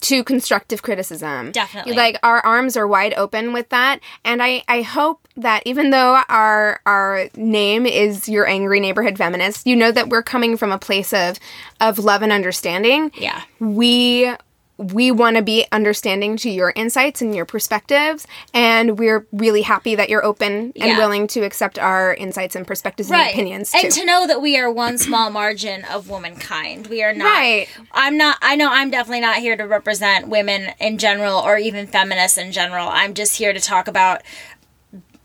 to 0.02 0.24
constructive 0.24 0.82
criticism. 0.82 1.52
Definitely. 1.52 1.94
Like 1.94 2.18
our 2.24 2.40
arms 2.46 2.78
are 2.78 2.88
wide 2.88 3.14
open 3.16 3.52
with 3.52 3.70
that. 3.70 4.00
And 4.24 4.42
I, 4.42 4.64
I 4.68 4.82
hope 4.82 5.28
that 5.36 5.64
even 5.66 5.90
though 5.90 6.22
our 6.30 6.80
our 6.86 7.30
name 7.36 7.86
is 7.86 8.30
your 8.30 8.48
angry 8.48 8.80
neighborhood 8.80 9.18
feminist, 9.18 9.68
you 9.68 9.76
know 9.76 9.92
that 9.92 10.10
we're 10.10 10.24
coming 10.24 10.58
from 10.58 10.72
a 10.72 10.80
place 10.80 11.14
of 11.14 11.38
of 11.82 12.00
love 12.00 12.22
and 12.22 12.32
understanding. 12.32 13.12
Yeah. 13.16 13.42
We 13.60 14.34
we 14.82 15.12
want 15.12 15.36
to 15.36 15.42
be 15.42 15.66
understanding 15.74 16.38
to 16.38 16.50
your 16.50 16.72
insights 16.74 17.22
and 17.22 17.36
your 17.36 17.44
perspectives. 17.44 18.26
And 18.54 18.98
we're 18.98 19.28
really 19.34 19.62
happy 19.62 19.94
that 19.96 20.10
you're 20.10 20.24
open 20.24 20.72
and 20.74 20.74
Yeah. 20.76 20.98
willing 20.98 21.28
to 21.28 21.42
accept 21.42 21.78
our 21.78 22.14
insights 22.14 22.56
and 22.56 22.66
perspectives 22.66 23.12
and 23.12 23.22
opinions 23.30 23.72
too. 23.74 23.80
and 23.84 23.92
to 23.92 24.06
know 24.06 24.26
that 24.26 24.42
we 24.42 24.58
are 24.58 24.72
one 24.72 24.98
small 24.98 25.30
margin 25.32 25.84
of 25.84 26.10
womankind. 26.10 26.88
We 26.88 27.04
are 27.04 27.14
not. 27.14 27.26
Right. 27.26 27.68
I'm 27.92 28.16
not. 28.16 28.38
I 28.42 28.56
know 28.56 28.70
I'm 28.72 28.90
definitely 28.90 29.20
not 29.20 29.36
here 29.40 29.58
to 29.58 29.64
represent 29.68 30.30
women 30.30 30.72
in 30.80 30.98
general 30.98 31.38
or 31.40 31.58
even 31.58 31.86
feminists 31.86 32.38
in 32.38 32.54
general. 32.54 32.88
I'm 32.88 33.14
just 33.14 33.36
here 33.38 33.52
to 33.52 33.60
talk 33.60 33.90
about 33.90 34.22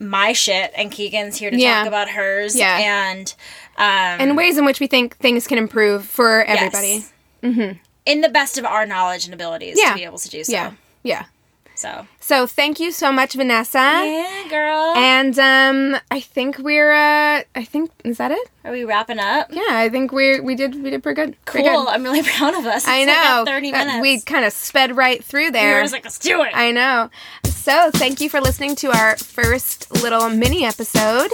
my 0.01 0.33
shit, 0.33 0.73
and 0.77 0.91
Keegan's 0.91 1.37
here 1.37 1.51
to 1.53 1.57
Yeah. 1.57 1.79
talk 1.79 1.87
about 1.87 2.09
hers. 2.11 2.57
Yeah. 2.57 2.77
And 3.13 3.33
um, 3.77 3.85
and 4.21 4.37
ways 4.37 4.59
in 4.59 4.65
which 4.65 4.81
we 4.81 4.89
think 4.89 5.17
things 5.19 5.47
can 5.47 5.59
improve 5.59 6.05
for 6.07 6.43
everybody. 6.45 7.05
yes. 7.43 7.77
In 8.07 8.21
the 8.21 8.29
best 8.29 8.59
of 8.59 8.65
our 8.65 8.87
knowledge 8.87 9.25
and 9.25 9.35
abilities 9.35 9.77
Yeah. 9.79 9.91
to 9.91 9.95
be 9.97 10.05
able 10.05 10.19
to 10.19 10.29
do 10.29 10.45
so. 10.45 10.53
Yeah. 10.53 10.73
Yeah. 11.03 11.25
So 11.77 12.07
So 12.21 12.47
thank 12.47 12.79
you 12.79 12.93
so 12.93 13.11
much, 13.11 13.33
Vanessa. 13.35 13.79
yeah, 13.79 14.45
girl. 14.49 14.95
And 14.97 15.37
um 15.41 16.01
I 16.09 16.21
think 16.21 16.59
we're 16.59 16.93
uh 16.93 17.43
I 17.57 17.65
think 17.65 17.91
is 18.05 18.19
that 18.19 18.31
it? 18.31 18.49
are 18.65 18.71
we 18.71 18.85
wrapping 18.85 19.19
up? 19.19 19.49
Yeah, 19.51 19.63
I 19.71 19.89
think 19.89 20.13
we're 20.13 20.41
we 20.41 20.55
did 20.55 20.81
we 20.81 20.91
did 20.91 21.03
pretty 21.03 21.17
good. 21.21 21.45
Pretty 21.47 21.69
Cool. 21.69 21.83
good. 21.85 21.91
I'm 21.91 22.05
really 22.05 22.23
proud 22.37 22.55
of 22.55 22.65
us. 22.65 22.85
It's 22.85 22.89
I 22.89 23.05
know. 23.05 23.41
at 23.41 23.47
Thirty 23.47 23.73
Uh, 23.73 23.79
minutes. 23.79 24.01
We 24.03 24.21
kind 24.21 24.45
of 24.45 24.53
sped 24.53 24.97
right 24.97 25.23
through 25.25 25.47
we 25.47 25.51
there. 25.51 25.75
were 25.77 25.81
just 25.83 25.93
like, 25.93 26.05
let's 26.05 26.19
do 26.21 26.43
it. 26.43 26.53
I 26.55 26.71
know. 26.71 27.11
So 27.45 27.91
thank 27.91 28.21
you 28.21 28.31
for 28.31 28.41
listening 28.41 28.77
to 28.77 28.97
our 28.97 29.17
first 29.17 29.91
little 30.01 30.29
mini 30.29 30.65
episode. 30.65 31.33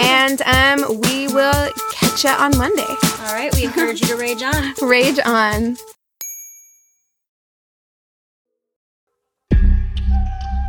And 0.00 0.40
um 0.42 1.00
we 1.00 1.26
will 1.26 1.72
catch 1.92 2.22
you 2.22 2.30
on 2.30 2.56
Monday. 2.56 2.86
All 2.86 3.34
right. 3.34 3.52
We 3.56 3.64
encourage 3.64 4.00
you 4.00 4.06
to 4.06 4.16
rage 4.16 4.42
on. 4.44 4.74
Rage 4.80 5.18
on. 5.24 5.76